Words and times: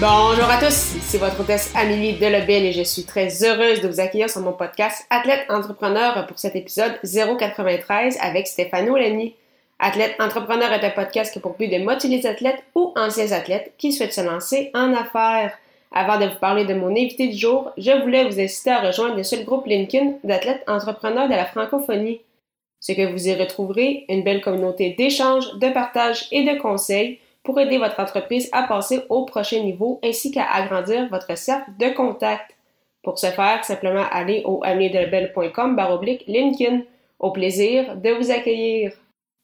Bonjour 0.00 0.44
à 0.44 0.58
tous, 0.60 0.94
c'est 1.02 1.18
votre 1.18 1.40
hôtesse 1.40 1.72
Amélie 1.74 2.12
Delebel 2.12 2.64
et 2.64 2.72
je 2.72 2.84
suis 2.84 3.02
très 3.02 3.42
heureuse 3.42 3.80
de 3.80 3.88
vous 3.88 3.98
accueillir 3.98 4.30
sur 4.30 4.40
mon 4.40 4.52
podcast 4.52 5.04
Athlète 5.10 5.44
Entrepreneur 5.48 6.24
pour 6.28 6.38
cet 6.38 6.54
épisode 6.54 7.00
093 7.02 8.16
avec 8.20 8.46
Stéphano 8.46 8.96
Lani. 8.96 9.34
Athlète 9.80 10.14
Entrepreneur 10.20 10.72
est 10.72 10.86
un 10.86 10.90
podcast 10.90 11.32
qui 11.32 11.40
pour 11.40 11.54
but 11.54 11.66
de 11.66 11.82
motiver 11.82 12.18
les 12.18 12.26
athlètes 12.28 12.62
ou 12.76 12.92
anciens 12.94 13.32
athlètes 13.32 13.72
qui 13.76 13.92
souhaitent 13.92 14.12
se 14.12 14.20
lancer 14.20 14.70
en 14.72 14.94
affaires. 14.94 15.58
Avant 15.90 16.20
de 16.20 16.26
vous 16.26 16.38
parler 16.38 16.64
de 16.64 16.74
mon 16.74 16.90
invité 16.90 17.26
du 17.26 17.36
jour, 17.36 17.72
je 17.76 17.90
voulais 18.00 18.24
vous 18.24 18.38
inciter 18.38 18.70
à 18.70 18.80
rejoindre 18.80 19.16
le 19.16 19.24
seul 19.24 19.44
groupe 19.44 19.66
LinkedIn 19.66 20.12
d'athlètes 20.22 20.62
entrepreneurs 20.68 21.28
de 21.28 21.34
la 21.34 21.46
francophonie. 21.46 22.20
Ce 22.78 22.92
que 22.92 23.10
vous 23.10 23.26
y 23.26 23.34
retrouverez, 23.34 24.04
une 24.08 24.22
belle 24.22 24.42
communauté 24.42 24.94
d'échanges, 24.96 25.58
de 25.58 25.70
partage 25.70 26.28
et 26.30 26.44
de 26.44 26.56
conseils 26.56 27.18
pour 27.48 27.58
aider 27.58 27.78
votre 27.78 27.98
entreprise 27.98 28.50
à 28.52 28.64
passer 28.64 29.00
au 29.08 29.24
prochain 29.24 29.60
niveau 29.60 30.00
ainsi 30.04 30.30
qu'à 30.30 30.44
agrandir 30.44 31.08
votre 31.08 31.34
cercle 31.38 31.70
de 31.80 31.88
contact. 31.94 32.54
Pour 33.02 33.18
ce 33.18 33.28
faire, 33.28 33.64
simplement 33.64 34.04
allez 34.12 34.42
au 34.44 34.60
baroblique 34.60 36.24
LinkedIn. 36.26 36.82
Au 37.18 37.30
plaisir 37.30 37.96
de 37.96 38.10
vous 38.10 38.30
accueillir. 38.30 38.92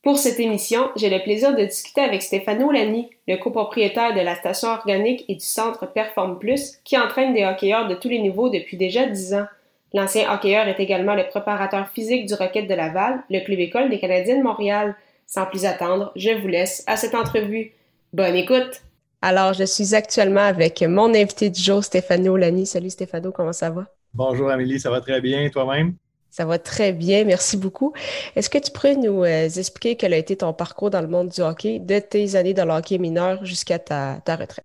Pour 0.03 0.19
cette 0.19 0.39
émission, 0.39 0.91
j'ai 0.97 1.09
le 1.09 1.23
plaisir 1.23 1.57
de 1.57 1.65
discuter 1.65 2.03
avec 2.03 2.21
Stéphano 2.21 2.71
Lani, 2.71 3.09
le 3.27 3.37
copropriétaire 3.37 4.13
de 4.13 4.21
la 4.21 4.35
station 4.35 4.69
organique 4.69 5.25
et 5.31 5.37
du 5.37 5.45
centre 5.45 5.91
Perform 5.91 6.39
Plus, 6.39 6.77
qui 6.85 6.99
entraîne 6.99 7.33
des 7.33 7.47
hockeyeurs 7.47 7.89
de 7.89 7.95
tous 7.95 8.11
les 8.11 8.19
niveaux 8.19 8.51
depuis 8.51 8.77
déjà 8.77 9.07
dix 9.07 9.33
ans. 9.33 9.47
L'ancien 9.95 10.31
hockeyeur 10.31 10.69
est 10.69 10.79
également 10.79 11.15
le 11.15 11.27
préparateur 11.27 11.89
physique 11.89 12.27
du 12.27 12.35
Rocket 12.35 12.69
de 12.69 12.75
Laval, 12.75 13.23
le 13.31 13.41
club 13.41 13.61
école 13.61 13.89
des 13.89 13.99
Canadiens 13.99 14.37
de 14.37 14.43
Montréal. 14.43 14.95
Sans 15.27 15.47
plus 15.47 15.65
attendre, 15.65 16.13
je 16.17 16.33
vous 16.33 16.49
laisse 16.49 16.85
à 16.87 16.99
cette 16.99 17.15
entrevue. 17.15 17.73
Bonne 18.15 18.37
écoute! 18.37 18.81
Alors, 19.23 19.55
je 19.55 19.65
suis 19.65 19.93
actuellement 19.93 20.43
avec 20.43 20.83
mon 20.83 21.13
invité 21.13 21.51
du 21.51 21.61
jour, 21.61 21.83
Stéphano 21.83 22.37
Lani. 22.37 22.65
Salut 22.65 22.91
Stéphano, 22.91 23.33
comment 23.33 23.53
ça 23.53 23.71
va? 23.71 23.87
Bonjour 24.13 24.49
Amélie, 24.51 24.79
ça 24.79 24.89
va 24.89 25.01
très 25.01 25.21
bien, 25.21 25.51
toi-même? 25.51 25.97
Ça 26.31 26.45
va 26.45 26.61
très 26.61 26.93
bien, 26.93 27.25
merci 27.25 27.57
beaucoup. 27.57 27.93
Est-ce 28.37 28.49
que 28.49 28.59
tu 28.59 28.71
pourrais 28.71 28.95
nous 28.95 29.25
euh, 29.25 29.49
expliquer 29.49 29.97
quel 29.97 30.13
a 30.13 30.17
été 30.17 30.37
ton 30.37 30.53
parcours 30.53 30.91
dans 30.91 31.01
le 31.01 31.09
monde 31.09 31.31
du 31.31 31.41
hockey, 31.41 31.81
de 31.81 31.99
tes 31.99 32.37
années 32.37 32.55
dans 32.55 32.67
le 32.67 32.71
hockey 32.75 32.99
mineur 32.99 33.45
jusqu'à 33.45 33.81
ta, 33.81 34.21
retraite? 34.29 34.65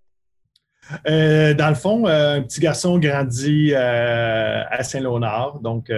Euh, 1.08 1.56
dans 1.56 1.70
le 1.70 1.76
fond, 1.76 2.06
euh, 2.06 2.36
un 2.36 2.44
petit 2.44 2.60
garçon 2.60 3.00
grandit 3.00 3.74
à 3.74 4.84
Saint-Léonard, 4.84 5.60
donc 5.60 5.92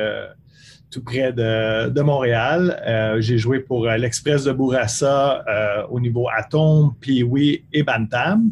tout 0.91 1.01
près 1.01 1.31
de, 1.31 2.01
Montréal. 2.01 2.81
Euh, 2.85 3.21
j'ai 3.21 3.37
joué 3.37 3.59
pour 3.59 3.87
euh, 3.87 3.95
l'Express 3.97 4.43
de 4.43 4.51
Bourassa 4.51 5.43
euh, 5.47 5.83
au 5.89 5.99
niveau 5.99 6.27
Atom, 6.35 6.93
Pee-Wee 6.99 7.63
et 7.71 7.83
Bantam. 7.83 8.51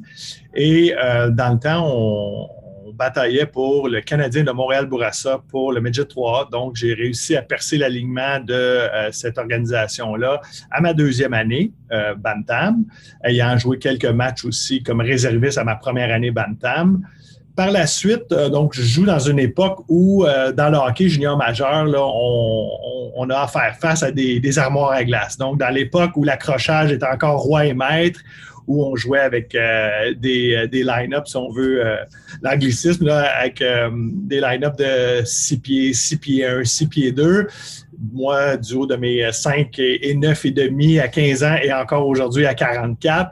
Et 0.55 0.93
dans 1.31 1.53
le 1.53 1.59
temps, 1.59 1.85
on, 1.85 2.49
bataillait 2.93 3.45
pour 3.45 3.87
le 3.87 4.01
Canadien 4.01 4.43
de 4.43 4.51
Montréal-Bourassa 4.51 5.41
pour 5.47 5.71
le 5.71 5.79
Midget 5.79 6.03
3 6.03 6.49
Donc, 6.51 6.75
j'ai 6.75 6.93
réussi 6.93 7.33
à 7.37 7.41
percer 7.41 7.77
l'alignement 7.77 8.41
de 8.41 8.81
cette 9.11 9.37
organisation-là 9.37 10.41
à 10.69 10.81
ma 10.81 10.93
deuxième 10.93 11.33
année, 11.33 11.71
Bantam, 12.17 12.83
ayant 13.23 13.57
joué 13.57 13.79
quelques 13.79 14.03
matchs 14.03 14.43
aussi 14.43 14.83
comme 14.83 14.99
réserviste 14.99 15.57
à 15.59 15.63
ma 15.63 15.75
première 15.75 16.13
année 16.13 16.31
Bantam. 16.31 17.01
Par 17.59 17.71
la 17.71 17.87
suite, 17.87 18.31
euh, 18.31 18.47
donc, 18.47 18.73
je 18.73 18.81
joue 18.81 19.03
dans 19.03 19.19
une 19.19 19.37
époque 19.37 19.79
où, 19.89 20.23
euh, 20.23 20.53
dans 20.53 20.69
le 20.69 20.77
hockey 20.77 21.09
junior 21.09 21.35
majeur, 21.35 21.85
on, 21.93 23.29
a 23.29 23.37
à 23.37 23.47
faire 23.47 23.75
face 23.75 24.01
à 24.01 24.13
des, 24.13 24.57
armoires 24.57 24.91
à 24.91 25.03
glace. 25.03 25.37
Donc, 25.37 25.59
dans 25.59 25.67
l'époque 25.67 26.11
où 26.15 26.23
l'accrochage 26.23 26.93
était 26.93 27.05
encore 27.05 27.41
roi 27.41 27.65
et 27.65 27.73
maître, 27.73 28.21
où 28.65 28.85
on 28.85 28.95
jouait 28.95 29.19
avec 29.19 29.55
euh, 29.55 30.13
des, 30.13 30.69
des 30.71 30.83
line-ups, 30.83 31.31
si 31.31 31.35
on 31.35 31.51
veut, 31.51 31.83
l'anglicisme, 32.41 33.09
avec 33.09 33.61
des 33.61 34.39
line-ups 34.39 34.77
de 34.77 35.25
6 35.25 35.57
pieds, 35.57 35.93
6 35.93 36.17
pieds 36.17 36.45
1, 36.45 36.63
6 36.63 36.87
pieds 36.87 37.11
2 37.11 37.45
moi, 37.99 38.57
du 38.57 38.75
haut 38.75 38.85
de 38.85 38.95
mes 38.95 39.31
5 39.31 39.77
et 39.77 40.13
9 40.15 40.45
et 40.45 40.51
demi 40.51 40.99
à 40.99 41.07
15 41.07 41.43
ans 41.43 41.55
et 41.61 41.71
encore 41.73 42.07
aujourd'hui 42.07 42.45
à 42.45 42.53
44. 42.53 43.31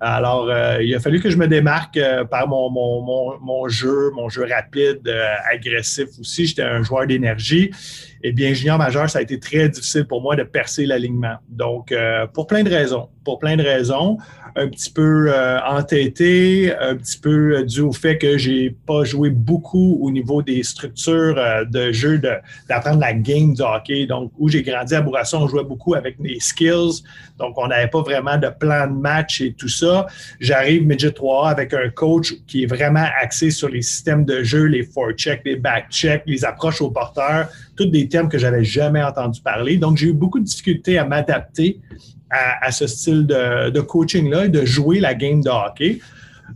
Alors, 0.00 0.48
euh, 0.48 0.82
il 0.82 0.94
a 0.94 1.00
fallu 1.00 1.20
que 1.20 1.30
je 1.30 1.36
me 1.36 1.46
démarque 1.46 1.96
euh, 1.96 2.24
par 2.24 2.48
mon, 2.48 2.68
mon, 2.70 3.38
mon, 3.40 3.68
jeu, 3.68 4.10
mon 4.14 4.28
jeu 4.28 4.46
rapide, 4.48 5.06
euh, 5.06 5.34
agressif 5.52 6.08
aussi. 6.20 6.46
J'étais 6.46 6.62
un 6.62 6.82
joueur 6.82 7.06
d'énergie. 7.06 7.70
Et 8.22 8.32
bien, 8.32 8.52
junior 8.52 8.78
majeur, 8.78 9.08
ça 9.08 9.20
a 9.20 9.22
été 9.22 9.38
très 9.38 9.68
difficile 9.68 10.04
pour 10.06 10.20
moi 10.22 10.36
de 10.36 10.42
percer 10.42 10.86
l'alignement. 10.86 11.36
Donc, 11.48 11.94
pour 12.34 12.46
plein 12.46 12.62
de 12.62 12.70
raisons. 12.70 13.08
Pour 13.24 13.38
plein 13.38 13.56
de 13.56 13.62
raisons 13.62 14.18
un 14.58 14.68
petit 14.68 14.90
peu 14.90 15.32
euh, 15.32 15.60
entêté, 15.64 16.72
un 16.80 16.96
petit 16.96 17.18
peu 17.18 17.64
dû 17.64 17.80
au 17.80 17.92
fait 17.92 18.18
que 18.18 18.36
j'ai 18.36 18.70
pas 18.70 19.04
joué 19.04 19.30
beaucoup 19.30 19.98
au 20.02 20.10
niveau 20.10 20.42
des 20.42 20.62
structures 20.62 21.38
euh, 21.38 21.64
de 21.64 21.92
jeu, 21.92 22.20
d'apprendre 22.68 23.00
la 23.00 23.12
game 23.12 23.54
du 23.54 23.62
hockey. 23.62 24.06
Donc, 24.06 24.32
où 24.38 24.48
j'ai 24.48 24.62
grandi 24.62 24.94
à 24.94 25.00
Bourassa, 25.00 25.38
on 25.38 25.46
jouait 25.46 25.64
beaucoup 25.64 25.94
avec 25.94 26.16
les 26.20 26.40
skills. 26.40 27.02
Donc, 27.38 27.56
on 27.56 27.68
n'avait 27.68 27.88
pas 27.88 28.02
vraiment 28.02 28.36
de 28.36 28.48
plan 28.48 28.88
de 28.88 28.94
match 28.94 29.40
et 29.40 29.52
tout 29.52 29.68
ça. 29.68 30.06
J'arrive 30.40 30.86
Midget 30.86 31.12
3 31.12 31.50
avec 31.50 31.72
un 31.72 31.88
coach 31.90 32.34
qui 32.46 32.64
est 32.64 32.66
vraiment 32.66 33.06
axé 33.20 33.50
sur 33.50 33.68
les 33.68 33.82
systèmes 33.82 34.24
de 34.24 34.42
jeu, 34.42 34.64
les 34.64 34.82
forecheck, 34.82 35.42
les 35.44 35.56
backcheck, 35.56 36.22
les 36.26 36.44
approches 36.44 36.80
aux 36.82 36.90
porteurs, 36.90 37.48
tous 37.78 37.86
des 37.86 38.08
termes 38.08 38.28
que 38.28 38.38
j'avais 38.38 38.64
jamais 38.64 39.02
entendu 39.02 39.40
parler. 39.40 39.76
Donc, 39.76 39.96
j'ai 39.96 40.08
eu 40.08 40.12
beaucoup 40.12 40.38
de 40.40 40.44
difficultés 40.44 40.98
à 40.98 41.04
m'adapter 41.04 41.80
à, 42.30 42.70
ce 42.70 42.86
style 42.86 43.26
de, 43.26 43.80
coaching-là 43.80 44.46
et 44.46 44.48
de 44.48 44.64
jouer 44.64 45.00
la 45.00 45.14
game 45.14 45.40
de 45.40 45.48
hockey. 45.48 46.00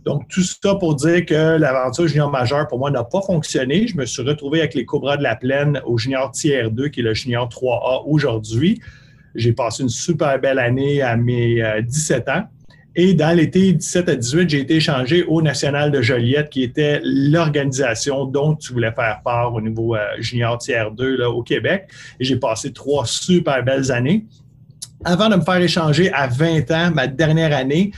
Donc, 0.05 0.27
tout 0.27 0.43
ça 0.43 0.75
pour 0.75 0.95
dire 0.95 1.25
que 1.25 1.57
l'aventure 1.57 2.07
junior 2.07 2.29
majeur, 2.29 2.67
pour 2.67 2.79
moi, 2.79 2.91
n'a 2.91 3.03
pas 3.03 3.21
fonctionné. 3.21 3.87
Je 3.87 3.95
me 3.95 4.05
suis 4.05 4.21
retrouvé 4.21 4.59
avec 4.59 4.73
les 4.73 4.85
Cobras 4.85 5.17
de 5.17 5.23
la 5.23 5.35
Plaine 5.35 5.81
au 5.85 5.97
junior 5.97 6.31
tiers 6.31 6.69
2, 6.69 6.89
qui 6.89 6.99
est 6.99 7.03
le 7.03 7.13
junior 7.13 7.47
3A 7.47 8.03
aujourd'hui. 8.05 8.81
J'ai 9.35 9.53
passé 9.53 9.83
une 9.83 9.89
super 9.89 10.39
belle 10.39 10.59
année 10.59 11.01
à 11.01 11.15
mes 11.15 11.81
17 11.81 12.27
euh, 12.27 12.31
ans. 12.31 12.43
Et 12.95 13.13
dans 13.13 13.35
l'été 13.35 13.73
17 13.73 14.09
à 14.09 14.15
18, 14.15 14.49
j'ai 14.49 14.59
été 14.59 14.75
échangé 14.75 15.23
au 15.23 15.41
National 15.41 15.91
de 15.91 16.01
Joliette, 16.01 16.49
qui 16.49 16.63
était 16.63 17.01
l'organisation 17.03 18.25
dont 18.25 18.55
tu 18.55 18.71
voulais 18.73 18.91
faire 18.91 19.21
part 19.23 19.53
au 19.53 19.61
niveau 19.61 19.95
euh, 19.95 19.99
junior 20.19 20.57
tiers 20.59 20.91
2 20.91 21.17
là, 21.17 21.29
au 21.29 21.41
Québec. 21.41 21.89
J'ai 22.19 22.35
passé 22.35 22.71
trois 22.71 23.05
super 23.05 23.63
belles 23.63 23.91
années 23.91 24.25
avant 25.05 25.29
de 25.29 25.35
me 25.35 25.41
faire 25.41 25.57
échanger 25.57 26.11
à 26.13 26.27
20 26.27 26.71
ans, 26.71 26.91
ma 26.93 27.07
dernière 27.07 27.55
année, 27.55 27.91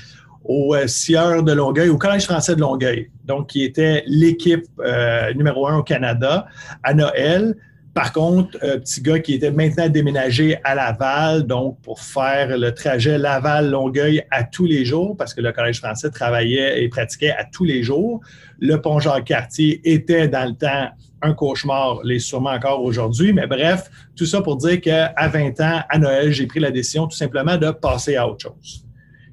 au 0.44 0.75
euh, 0.75 0.88
Sieur 0.88 1.44
de 1.44 1.51
Longueuil, 1.51 1.89
au 1.89 1.97
Collège 1.97 2.25
français 2.25 2.56
de 2.56 2.62
Longueuil, 2.62 3.09
donc 3.25 3.47
qui 3.47 3.63
était 3.63 4.03
l'équipe 4.07 4.66
euh, 4.79 5.33
numéro 5.33 5.67
un 5.67 5.77
au 5.77 5.83
Canada 5.83 6.47
à 6.83 6.94
Noël. 6.94 7.56
Par 7.95 8.11
contre, 8.11 8.57
un 8.61 8.78
petit 8.78 9.01
gars 9.01 9.19
qui 9.19 9.35
était 9.35 9.51
maintenant 9.51 9.88
déménagé 9.88 10.57
à 10.66 10.75
Laval, 10.75 11.44
donc 11.44 11.79
pour 11.81 12.01
faire 12.01 12.57
le 12.57 12.73
trajet 12.73 13.17
Laval-Longueuil 13.17 14.22
à 14.31 14.44
tous 14.44 14.66
les 14.66 14.83
jours, 14.83 15.16
parce 15.16 15.33
que 15.33 15.39
le 15.39 15.53
Collège 15.53 15.80
français 15.80 16.09
travaillait 16.09 16.83
et 16.83 16.89
pratiquait 16.89 17.31
à 17.31 17.45
tous 17.45 17.63
les 17.63 17.83
jours. 17.83 18.19
Le 18.59 18.81
pont 18.81 19.00
Jacques-Cartier 19.00 19.80
était 19.86 20.27
dans 20.27 20.45
le 20.50 20.56
temps 20.57 20.89
un 21.21 21.33
cauchemar, 21.33 22.01
l'est 22.03 22.19
sûrement 22.19 22.50
encore 22.50 22.83
aujourd'hui, 22.83 23.31
mais 23.31 23.47
bref, 23.47 23.89
tout 24.13 24.25
ça 24.25 24.42
pour 24.42 24.57
dire 24.57 24.81
qu'à 24.81 25.13
20 25.18 25.62
ans, 25.62 25.80
à 25.88 25.97
Noël, 25.97 26.33
j'ai 26.33 26.47
pris 26.47 26.59
la 26.59 26.71
décision 26.71 27.07
tout 27.07 27.15
simplement 27.15 27.56
de 27.56 27.71
passer 27.71 28.18
à 28.18 28.27
autre 28.27 28.42
chose, 28.42 28.86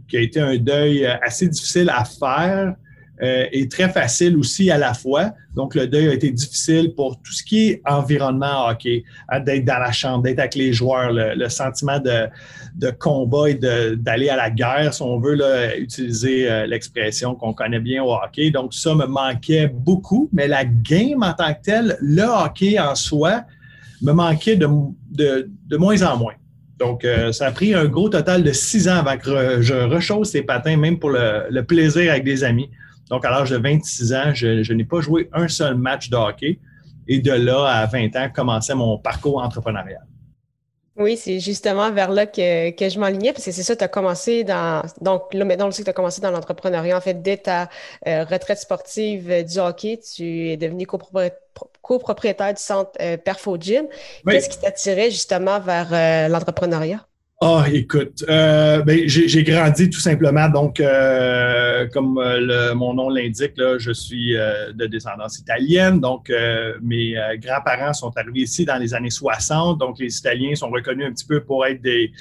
qui 0.07 0.17
a 0.17 0.21
été 0.21 0.39
un 0.39 0.57
deuil 0.57 1.05
assez 1.05 1.49
difficile 1.49 1.91
à 1.91 2.05
faire, 2.05 2.77
euh, 3.23 3.47
est 3.53 3.71
très 3.71 3.89
facile 3.89 4.37
aussi 4.37 4.69
à 4.71 4.79
la 4.79 4.95
fois. 4.95 5.31
Donc, 5.55 5.77
le 5.77 5.87
deuil 5.87 6.09
a 6.09 6.15
été 6.15 6.31
difficile 6.31 6.93
pour 6.95 7.21
tout 7.23 7.33
ce 7.33 7.45
qui 7.45 7.69
est 7.69 7.83
environnement 7.85 8.67
hockey, 8.69 9.05
d'être 9.45 9.65
dans 9.65 9.79
la 9.79 9.93
chambre, 9.93 10.25
d'être 10.25 10.41
avec 10.41 10.57
les 10.57 10.73
joueurs, 10.73 11.13
le, 11.13 11.49
sentiment 11.49 12.01
de, 12.01 12.27
de, 12.75 12.91
combat 12.91 13.51
et 13.51 13.55
d'aller 13.55 14.29
à 14.29 14.35
la 14.35 14.51
guerre, 14.51 14.93
si 14.93 15.03
on 15.03 15.21
veut 15.21 15.35
là, 15.35 15.77
utiliser 15.77 16.51
euh, 16.51 16.67
l'expression 16.67 17.37
qu'on 17.37 17.53
connaît 17.53 17.79
bien 17.79 18.03
au 18.03 18.13
hockey. 18.13 18.51
Donc, 18.51 18.75
ça 18.75 18.93
me 18.95 19.07
manquait 19.07 19.69
beaucoup, 19.69 20.29
mais 20.33 20.49
la 20.49 20.65
game 20.65 21.23
en 21.23 21.33
tant 21.33 21.55
que 21.55 21.63
telle, 21.63 21.97
le 22.01 22.25
hockey 22.25 22.81
en 22.81 22.97
soi, 22.97 23.45
me 24.01 24.11
manquait 24.11 24.57
de, 24.57 24.67
de, 25.13 25.77
moins 25.77 26.03
en 26.03 26.17
moins. 26.17 26.35
Donc, 26.81 27.07
ça 27.31 27.47
a 27.47 27.53
pris 27.53 27.73
un 27.73 27.85
gros 27.85 28.09
total 28.09 28.43
de 28.43 28.51
six 28.51 28.89
ans 28.89 28.97
avant 28.97 29.17
que 29.17 29.63
je 29.63 29.75
rechausse 29.75 30.33
les 30.33 30.43
patins, 30.43 30.77
même 30.77 30.99
pour 30.99 31.11
le, 31.11 31.61
plaisir 31.61 32.11
avec 32.11 32.25
des 32.25 32.43
amis. 32.43 32.69
Donc, 33.13 33.27
à 33.27 33.31
l'âge 33.31 33.51
de 33.51 33.59
26 33.59 34.15
ans, 34.15 34.33
je, 34.33 34.73
n'ai 34.73 34.85
pas 34.85 35.03
joué 35.03 35.29
un 35.35 35.47
seul 35.47 35.75
match 35.75 36.09
de 36.09 36.17
hockey. 36.17 36.59
Et 37.07 37.21
de 37.21 37.31
là, 37.31 37.67
à 37.67 37.85
20 37.85 38.17
ans, 38.17 38.31
commençait 38.35 38.75
mon 38.75 38.97
parcours 38.97 39.43
entrepreneurial. 39.43 40.07
Oui, 40.97 41.19
c'est 41.19 41.39
justement 41.39 41.93
vers 41.93 42.11
là 42.11 42.25
que, 42.25 42.41
je 42.41 42.99
m'enlignais, 42.99 43.35
parce 43.35 43.45
que 43.45 43.51
c'est 43.51 43.63
ça, 43.63 43.77
tu 43.77 43.85
as 43.85 43.89
commencé 43.89 44.45
dans. 44.45 44.81
Donc 45.03 45.35
là, 45.35 45.45
maintenant, 45.45 45.69
on 45.69 45.71
sait 45.71 45.83
que 45.83 45.85
tu 45.85 45.91
as 45.91 45.93
commencé 45.93 46.23
dans 46.23 46.31
l'entrepreneuriat. 46.31 46.97
En 46.97 47.03
fait, 47.03 47.21
dès 47.21 47.37
ta 47.37 47.69
euh, 48.07 48.25
retraite 48.25 48.59
sportive 48.59 49.31
euh, 49.31 49.43
du 49.43 49.59
hockey, 49.59 49.99
tu 49.99 50.49
es 50.49 50.57
devenu 50.57 50.87
copropriétaire 50.87 52.55
du 52.55 52.63
centre 52.63 52.93
euh, 53.03 53.19
Perfo 53.19 53.59
Gym. 53.61 53.89
Qu'est-ce 54.27 54.49
qui 54.49 54.59
t'attirait 54.59 55.11
justement 55.11 55.61
vers 55.61 56.31
l'entrepreneuriat? 56.31 57.07
Ah, 57.45 57.65
écoute, 57.73 58.25
euh, 58.29 58.83
ben, 58.83 59.01
j'ai 59.09 59.43
grandi 59.43 59.91
tout 59.91 59.99
simplement. 59.99 60.49
Donc, 60.49 60.79
euh, 60.79 61.89
comme 61.93 62.17
euh, 62.19 62.73
mon 62.73 62.95
nom 62.95 63.09
l'indique, 63.09 63.55
je 63.79 63.91
suis 63.91 64.35
de 64.35 64.87
descendance 64.87 65.41
italienne. 65.41 65.99
Donc, 65.99 66.33
mes 66.81 67.17
grands-parents 67.39 67.95
sont 67.95 68.17
arrivés 68.17 68.43
ici 68.43 68.65
dans 68.65 68.77
les 68.77 68.95
années 68.95 69.11
60. 69.11 69.81
Donc, 69.81 69.99
les 69.99 70.17
Italiens 70.17 70.55
sont 70.55 70.71
reconnus 70.71 71.05
un 71.05 71.11
petit 71.11 71.27
peu 71.27 71.41
pour 71.41 71.67
être 71.67 71.83
des, 71.83 72.13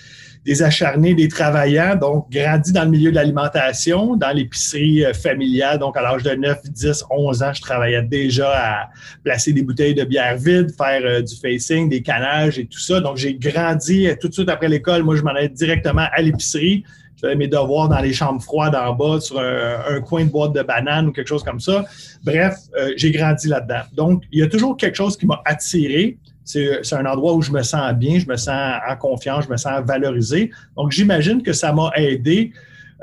des 0.43 0.63
acharnés, 0.63 1.13
des 1.13 1.27
travaillants, 1.27 1.95
donc 1.95 2.31
grandi 2.31 2.71
dans 2.71 2.83
le 2.83 2.89
milieu 2.89 3.11
de 3.11 3.15
l'alimentation, 3.15 4.15
dans 4.15 4.31
l'épicerie 4.31 5.05
euh, 5.05 5.13
familiale. 5.13 5.77
Donc, 5.77 5.95
à 5.97 6.01
l'âge 6.01 6.23
de 6.23 6.31
9, 6.31 6.63
10, 6.63 7.05
11 7.11 7.43
ans, 7.43 7.53
je 7.53 7.61
travaillais 7.61 8.01
déjà 8.01 8.51
à 8.51 8.89
placer 9.23 9.53
des 9.53 9.61
bouteilles 9.61 9.93
de 9.93 10.03
bière 10.03 10.37
vides, 10.37 10.71
faire 10.75 11.01
euh, 11.03 11.21
du 11.21 11.35
facing, 11.35 11.89
des 11.89 12.01
canages 12.01 12.57
et 12.57 12.65
tout 12.65 12.79
ça. 12.79 12.99
Donc, 12.99 13.17
j'ai 13.17 13.35
grandi 13.35 14.07
euh, 14.07 14.15
tout 14.19 14.29
de 14.29 14.33
suite 14.33 14.49
après 14.49 14.67
l'école. 14.67 15.03
Moi, 15.03 15.15
je 15.15 15.21
m'en 15.21 15.31
allais 15.31 15.49
directement 15.49 16.07
à 16.11 16.21
l'épicerie. 16.21 16.83
Je 17.17 17.27
faisais 17.27 17.35
mes 17.35 17.47
devoirs 17.47 17.87
dans 17.87 17.99
les 17.99 18.13
chambres 18.13 18.41
froides 18.41 18.73
en 18.73 18.93
bas, 18.93 19.19
sur 19.19 19.39
un, 19.39 20.01
coin 20.01 20.25
de 20.25 20.31
boîte 20.31 20.53
de 20.53 20.63
banane 20.63 21.09
ou 21.09 21.11
quelque 21.11 21.27
chose 21.27 21.43
comme 21.43 21.59
ça. 21.59 21.85
Bref, 22.23 22.55
j'ai 22.95 23.11
grandi 23.11 23.47
là-dedans. 23.47 23.83
Donc, 23.93 24.23
il 24.31 24.39
y 24.39 24.41
a 24.41 24.47
toujours 24.47 24.75
quelque 24.75 24.95
chose 24.95 25.15
qui 25.17 25.27
m'a 25.27 25.39
attiré 25.45 26.17
c'est 26.43 26.93
un 26.93 27.05
endroit 27.05 27.33
où 27.33 27.41
je 27.41 27.51
me 27.51 27.61
sens 27.61 27.93
bien, 27.93 28.19
je 28.19 28.27
me 28.27 28.35
sens 28.35 28.79
en 28.87 28.95
confiance, 28.95 29.45
je 29.45 29.49
me 29.49 29.57
sens 29.57 29.81
valorisé. 29.85 30.51
Donc, 30.75 30.91
j'imagine 30.91 31.41
que 31.43 31.53
ça 31.53 31.71
m'a 31.71 31.91
aidé 31.95 32.51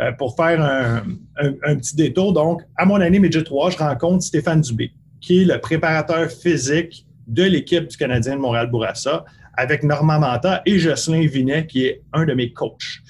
euh, 0.01 0.13
pour 0.13 0.37
faire 0.37 0.61
un, 0.61 1.77
petit 1.77 1.97
détour. 1.97 2.33
Donc, 2.33 2.63
à 2.77 2.85
mon 2.85 3.01
année 3.01 3.19
Midget 3.19 3.45
3, 3.45 3.71
je 3.71 3.79
rencontre 3.79 4.23
Stéphane 4.23 4.61
Dubé, 4.61 4.93
qui 5.21 5.43
est 5.43 5.45
le 5.45 5.59
préparateur 5.61 6.31
physique 6.31 7.07
de 7.27 7.45
l'équipe 7.45 7.87
du 7.87 7.97
Canadien 7.97 8.37
de 8.37 8.41
Montréal-Bourassa, 8.41 9.25
avec 9.57 9.83
Normand 9.83 10.21
Manta 10.21 10.63
et 10.67 10.79
Jocelyn 10.79 11.27
Vinet, 11.27 11.67
qui 11.67 11.85
est 11.85 12.03
un 12.13 12.25
de 12.25 12.33
mes 12.33 12.53
coachs. 12.53 13.03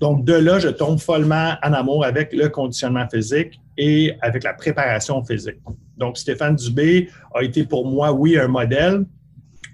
Donc, 0.00 0.24
de 0.24 0.34
là, 0.34 0.58
je 0.58 0.68
tombe 0.68 0.98
follement 0.98 1.54
en 1.62 1.72
amour 1.72 2.04
avec 2.04 2.32
le 2.32 2.48
conditionnement 2.48 3.06
physique 3.08 3.60
et 3.78 4.12
avec 4.20 4.44
la 4.44 4.54
préparation 4.54 5.24
physique. 5.24 5.58
Donc, 5.96 6.18
Stéphane 6.18 6.56
Dubé 6.56 7.08
a 7.34 7.42
été 7.42 7.64
pour 7.64 7.86
moi, 7.86 8.12
oui, 8.12 8.38
un 8.38 8.48
modèle, 8.48 9.04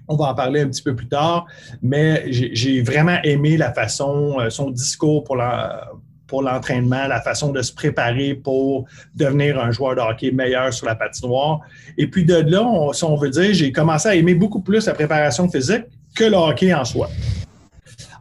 on 0.09 0.15
va 0.15 0.25
en 0.25 0.33
parler 0.33 0.61
un 0.61 0.67
petit 0.67 0.81
peu 0.81 0.95
plus 0.95 1.07
tard, 1.07 1.45
mais 1.81 2.25
j'ai 2.29 2.81
vraiment 2.81 3.17
aimé 3.23 3.55
la 3.55 3.71
façon, 3.71 4.39
euh, 4.39 4.49
son 4.49 4.71
discours 4.71 5.23
pour 5.23 6.41
l'entraînement, 6.41 7.07
la 7.07 7.21
façon 7.21 7.51
de 7.51 7.61
se 7.61 7.71
préparer 7.71 8.33
pour 8.33 8.85
devenir 9.15 9.59
un 9.59 9.71
joueur 9.71 9.95
de 9.95 10.01
hockey 10.01 10.31
meilleur 10.31 10.73
sur 10.73 10.87
la 10.87 10.95
patinoire. 10.95 11.61
Et 11.97 12.07
puis 12.07 12.25
de 12.25 12.35
là, 12.35 12.89
si 12.91 13.03
on 13.03 13.15
veut 13.15 13.29
dire, 13.29 13.53
j'ai 13.53 13.71
commencé 13.71 14.09
à 14.09 14.15
aimer 14.15 14.33
beaucoup 14.33 14.61
plus 14.61 14.87
la 14.87 14.93
préparation 14.93 15.47
physique 15.47 15.83
que 16.15 16.23
le 16.23 16.35
hockey 16.35 16.73
en 16.73 16.83
soi. 16.83 17.07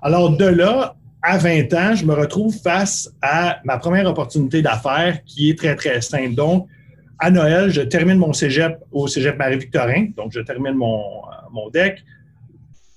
Alors 0.03 0.37
de 0.37 0.45
là, 0.45 0.95
à 1.23 1.39
20 1.39 1.73
ans, 1.75 1.95
je 1.95 2.05
me 2.05 2.15
retrouve 2.15 2.55
face 2.55 3.11
à 3.23 3.61
ma 3.65 3.79
première 3.79 4.07
opportunité 4.07 4.63
d'affaires 4.63 5.19
qui 5.25 5.51
est 5.51 5.59
très, 5.59 5.75
très 5.75 6.01
simple. 6.01 6.35
Donc, 6.35 6.69
à 7.19 7.31
Noël, 7.31 7.71
je 7.71 7.81
termine 7.81 8.19
mon 8.19 8.33
cégep 8.33 8.79
au 8.93 9.09
cégep 9.09 9.37
Marie-Victorin. 9.37 10.09
Donc, 10.17 10.31
je 10.33 10.41
termine 10.41 10.75
mon, 10.75 11.03
mon 11.53 11.71
deck, 11.71 12.05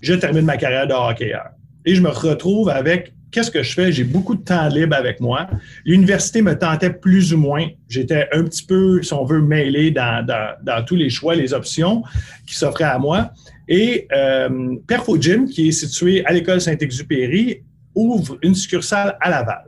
je 0.01 0.13
termine 0.13 0.45
ma 0.45 0.57
carrière 0.57 0.88
de 0.88 0.94
hockeyeur. 0.94 1.50
Et 1.86 1.95
je 1.95 2.01
me 2.01 2.09
retrouve 2.09 2.69
avec 2.69 3.13
qu'est-ce 3.31 3.50
que 3.50 3.63
je 3.63 3.74
fais? 3.74 3.92
J'ai 3.92 4.03
beaucoup 4.03 4.36
de 4.36 4.44
temps 4.44 4.68
libre 4.68 4.95
avec 4.95 5.19
moi. 5.19 5.50
L'université 5.86 6.42
me 6.42 6.57
tentait 6.57 6.92
plus 6.92 7.33
ou 7.33 7.38
moins. 7.38 7.68
J'étais 7.88 8.27
un 8.33 8.44
petit 8.44 8.63
peu, 8.63 9.01
si 9.01 9.13
on 9.13 9.25
veut, 9.25 9.42
mêlé 9.42 9.92
dans, 9.92 10.86
tous 10.86 10.95
les 10.95 11.09
choix, 11.09 11.36
les 11.36 11.53
options 11.53 12.03
qui 12.45 12.56
s'offraient 12.56 12.83
à 12.83 13.00
moi. 13.00 13.31
Et 13.68 14.07
euh, 14.12 14.75
Perfo 14.88 15.19
Gym, 15.19 15.47
qui 15.47 15.69
est 15.69 15.71
situé 15.71 16.25
à 16.25 16.33
l'école 16.33 16.62
Saint-Exupéry, 16.62 17.62
ouvre 17.95 18.38
une 18.42 18.56
succursale 18.56 19.18
à 19.21 19.30
Laval, 19.30 19.63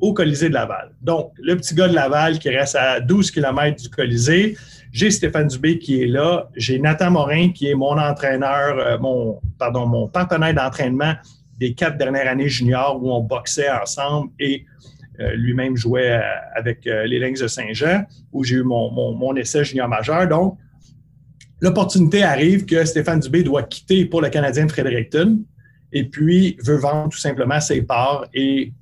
au 0.00 0.12
Colisée 0.12 0.48
de 0.48 0.54
Laval. 0.54 0.92
Donc, 1.00 1.32
le 1.38 1.56
petit 1.56 1.74
gars 1.74 1.88
de 1.88 1.94
Laval 1.94 2.38
qui 2.38 2.50
reste 2.50 2.76
à 2.76 3.00
12 3.00 3.30
km 3.30 3.82
du 3.82 3.88
Colisée, 3.88 4.56
j'ai 4.96 5.10
Stéphane 5.10 5.46
Dubé 5.46 5.78
qui 5.78 6.02
est 6.02 6.06
là. 6.06 6.48
J'ai 6.56 6.78
Nathan 6.78 7.10
Morin 7.10 7.50
qui 7.50 7.68
est 7.68 7.74
mon 7.74 7.98
entraîneur, 7.98 8.78
euh, 8.78 8.98
mon, 8.98 9.38
pardon, 9.58 9.84
mon 9.84 10.08
partenaire 10.08 10.54
d'entraînement 10.54 11.12
des 11.58 11.74
quatre 11.74 11.98
dernières 11.98 12.26
années 12.26 12.48
juniors 12.48 12.98
où 13.02 13.12
on 13.12 13.20
boxait 13.20 13.70
ensemble 13.70 14.30
et 14.40 14.64
euh, 15.20 15.34
lui-même 15.34 15.76
jouait 15.76 16.12
euh, 16.12 16.20
avec 16.54 16.86
les 16.86 17.18
Lynx 17.18 17.42
de 17.42 17.46
Saint-Jean, 17.46 18.06
où 18.32 18.42
j'ai 18.42 18.56
eu 18.56 18.62
mon, 18.62 19.36
essai 19.36 19.66
junior 19.66 19.86
majeur. 19.86 20.26
Donc, 20.28 20.56
l'opportunité 21.60 22.22
arrive 22.22 22.64
que 22.64 22.82
Stéphane 22.86 23.20
Dubé 23.20 23.42
doit 23.42 23.64
quitter 23.64 24.06
pour 24.06 24.22
le 24.22 24.30
Canadien 24.30 24.64
de 24.64 24.72
Fredericton 24.72 25.40
et 25.92 26.04
puis 26.04 26.56
veut 26.64 26.78
vendre 26.78 27.10
tout 27.10 27.18
simplement 27.18 27.60
ses 27.60 27.82
parts 27.82 28.26
et 28.32 28.72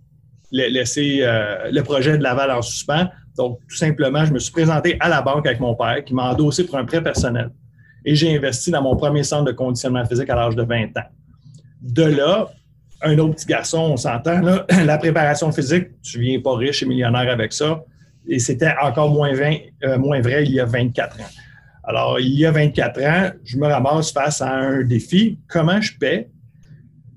laisser 0.53 1.27
le 1.73 1.81
projet 1.83 2.17
de 2.17 2.23
Laval 2.23 2.53
en 2.53 2.63
suspens 2.63 3.09
donc, 3.37 3.59
tout 3.69 3.77
simplement, 3.77 4.25
je 4.25 4.33
me 4.33 4.39
suis 4.39 4.53
présenté 4.53 4.97
à 5.01 5.09
la 5.09 5.21
banque 5.23 5.47
avec 5.47 5.61
mon 5.61 5.75
père 5.75 6.05
qui 6.05 6.15
m'a 6.15 6.31
endossé 6.31 6.65
pour 6.65 6.77
un 6.77 6.85
prêt 6.85 7.03
personnel. 7.03 7.51
Et 8.05 8.15
j'ai 8.15 8.37
investi 8.37 8.71
dans 8.71 8.83
mon 8.83 8.97
premier 8.97 9.25
centre 9.25 9.45
de 9.45 9.53
conditionnement 9.53 10.05
physique 10.05 10.31
à 10.31 10.37
l'âge 10.37 10.55
de 10.55 10.63
20 10.63 10.97
ans. 10.97 11.09
De 11.81 12.05
là, 12.05 12.49
un 13.03 13.19
autre 13.19 13.35
petit 13.35 13.47
garçon, 13.47 13.79
on 13.93 13.97
s'entend, 13.97 14.41
la 14.85 14.99
préparation 14.99 15.51
physique, 15.51 15.89
tu 16.03 16.21
viens 16.21 16.41
pas 16.41 16.57
riche 16.57 16.83
et 16.83 16.87
millionnaire 16.87 17.31
avec 17.31 17.53
ça. 17.53 17.83
Et 18.27 18.39
c'était 18.39 18.73
encore 18.81 19.11
moins, 19.11 19.33
euh, 19.35 19.99
moins 19.99 20.21
vrai 20.21 20.45
il 20.45 20.53
y 20.53 20.61
a 20.61 20.65
24 20.65 21.21
ans. 21.21 21.25
Alors, 21.83 22.19
il 22.21 22.39
y 22.39 22.47
a 22.47 22.51
24 22.51 23.03
ans, 23.03 23.31
je 23.45 23.59
me 23.59 23.67
ramasse 23.67 24.13
face 24.13 24.41
à 24.41 24.51
un 24.51 24.83
défi. 24.83 25.39
Comment 25.49 25.81
je 25.81 25.99
paie 25.99 26.31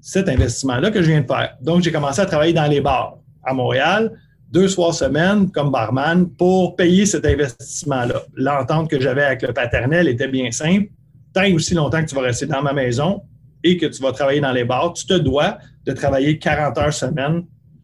cet 0.02 0.28
investissement-là 0.28 0.92
que 0.92 1.02
je 1.02 1.12
viens 1.12 1.22
de 1.22 1.28
faire? 1.28 1.56
Donc, 1.62 1.84
j'ai 1.84 1.92
commencé 1.92 2.20
à 2.20 2.26
travailler 2.26 2.54
dans 2.54 2.68
les 2.68 2.82
bars 2.82 3.18
à 3.44 3.54
Montréal 3.54 4.12
deux 4.52 4.68
soirs 4.68 4.94
semaine 4.94 5.52
comme 5.52 5.72
barman 5.72 6.30
pour 6.30 6.76
payer 6.76 7.06
cet 7.06 7.26
investissement-là. 7.26 8.24
L'entente 8.36 8.90
que 8.90 9.00
j'avais 9.00 9.24
avec 9.24 9.42
le 9.42 9.54
paternel 9.54 10.08
était 10.08 10.28
bien 10.28 10.52
simple. 10.52 10.88
Tant 11.34 11.52
aussi 11.54 11.74
longtemps 11.74 12.02
que 12.02 12.10
tu 12.10 12.16
vas 12.16 12.22
rester 12.22 12.46
dans 12.46 12.62
ma 12.62 12.74
maison 12.74 13.22
et 13.64 13.78
que 13.78 13.86
tu 13.86 14.02
vas 14.02 14.12
travailler 14.12 14.40
dans 14.40 14.52
les 14.52 14.64
bars, 14.64 14.94
tu 14.94 15.06
te 15.06 15.14
dois 15.14 15.58
de 15.86 15.92
travailler 15.92 16.38
40 16.40 16.78
heures 16.78 16.94
semaine 16.94 17.44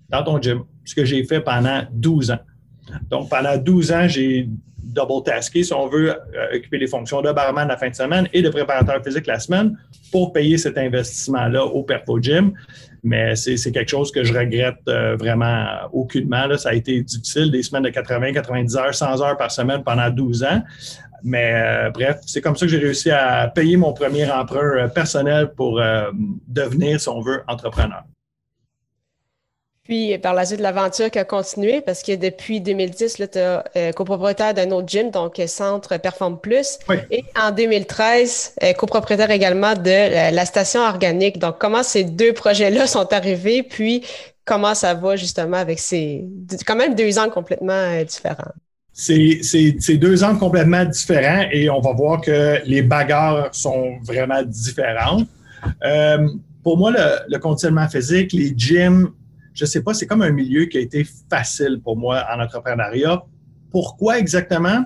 dans 0.09 0.23
ton 0.23 0.41
gym, 0.41 0.63
ce 0.85 0.95
que 0.95 1.05
j'ai 1.05 1.23
fait 1.23 1.41
pendant 1.41 1.83
12 1.91 2.31
ans. 2.31 2.39
Donc, 3.09 3.29
pendant 3.29 3.57
12 3.57 3.91
ans, 3.91 4.07
j'ai 4.07 4.47
double 4.83 5.23
taské, 5.23 5.63
si 5.63 5.73
on 5.73 5.87
veut, 5.87 6.11
euh, 6.11 6.55
occuper 6.55 6.77
les 6.77 6.87
fonctions 6.87 7.21
de 7.21 7.31
barman 7.31 7.67
la 7.67 7.77
fin 7.77 7.89
de 7.89 7.95
semaine 7.95 8.27
et 8.33 8.41
de 8.41 8.49
préparateur 8.49 9.01
physique 9.03 9.27
la 9.27 9.39
semaine 9.39 9.77
pour 10.11 10.33
payer 10.33 10.57
cet 10.57 10.77
investissement-là 10.77 11.65
au 11.65 11.83
Perfo 11.83 12.21
Gym. 12.21 12.53
Mais 13.03 13.35
c'est 13.35 13.71
quelque 13.71 13.89
chose 13.89 14.11
que 14.11 14.23
je 14.23 14.33
regrette 14.33 14.79
euh, 14.87 15.17
vraiment 15.17 15.65
aucunement. 15.91 16.47
Là. 16.47 16.57
Ça 16.57 16.69
a 16.69 16.73
été 16.73 17.01
difficile, 17.01 17.51
des 17.51 17.61
semaines 17.61 17.83
de 17.83 17.89
80, 17.89 18.33
90 18.33 18.77
heures, 18.77 18.95
100 18.95 19.21
heures 19.21 19.37
par 19.37 19.51
semaine 19.51 19.83
pendant 19.83 20.09
12 20.09 20.43
ans. 20.43 20.61
Mais 21.21 21.53
euh, 21.53 21.89
bref, 21.89 22.19
c'est 22.25 22.41
comme 22.41 22.55
ça 22.55 22.65
que 22.65 22.71
j'ai 22.71 22.77
réussi 22.77 23.11
à 23.11 23.47
payer 23.47 23.77
mon 23.77 23.93
premier 23.93 24.29
emprunt 24.29 24.87
personnel 24.89 25.53
pour 25.55 25.81
devenir, 26.47 26.99
si 26.99 27.09
on 27.09 27.21
veut, 27.21 27.43
entrepreneur. 27.47 28.03
Puis 29.85 30.17
par 30.17 30.33
la 30.33 30.45
suite, 30.45 30.61
l'aventure 30.61 31.11
qui 31.11 31.19
a 31.19 31.25
continué 31.25 31.81
parce 31.81 32.03
que 32.03 32.15
depuis 32.15 32.61
2010, 32.61 33.15
tu 33.15 33.23
es 33.23 33.59
euh, 33.75 33.91
copropriétaire 33.91 34.53
d'un 34.53 34.71
autre 34.71 34.87
gym, 34.87 35.11
donc 35.11 35.39
euh, 35.39 35.47
Centre 35.47 35.97
Perform 35.97 36.39
Plus. 36.39 36.79
Et 37.11 37.25
en 37.37 37.51
2013, 37.51 38.55
euh, 38.63 38.73
copropriétaire 38.73 39.29
également 39.29 39.73
de 39.73 40.33
la 40.33 40.45
station 40.45 40.79
organique. 40.79 41.37
Donc, 41.37 41.57
comment 41.59 41.83
ces 41.83 42.05
deux 42.05 42.31
projets-là 42.31 42.87
sont 42.87 43.11
arrivés, 43.11 43.61
puis 43.61 44.05
comment 44.45 44.73
ça 44.73 44.93
va 44.93 45.17
justement 45.17 45.57
avec 45.57 45.79
ces 45.79 46.23
quand 46.65 46.77
même 46.77 46.95
deux 46.95 47.19
ans 47.19 47.29
complètement 47.29 48.01
différents? 48.03 48.53
C'est 48.93 49.97
deux 49.97 50.23
ans 50.23 50.37
complètement 50.37 50.85
différents 50.85 51.45
et 51.51 51.69
on 51.69 51.81
va 51.81 51.91
voir 51.91 52.21
que 52.21 52.65
les 52.65 52.83
bagarres 52.83 53.53
sont 53.53 53.97
vraiment 54.03 54.43
différentes. 54.43 55.27
pour 56.63 56.77
moi, 56.77 56.91
le, 56.91 57.33
le 57.33 57.37
conditionnement 57.39 57.89
physique, 57.89 58.31
les 58.31 58.53
gyms, 58.55 59.11
je 59.53 59.63
ne 59.63 59.67
sais 59.67 59.81
pas, 59.81 59.93
c'est 59.93 60.07
comme 60.07 60.21
un 60.21 60.31
milieu 60.31 60.65
qui 60.65 60.77
a 60.77 60.81
été 60.81 61.05
facile 61.29 61.79
pour 61.83 61.97
moi 61.97 62.25
en 62.33 62.39
entrepreneuriat. 62.41 63.23
Pourquoi 63.71 64.19
exactement? 64.19 64.85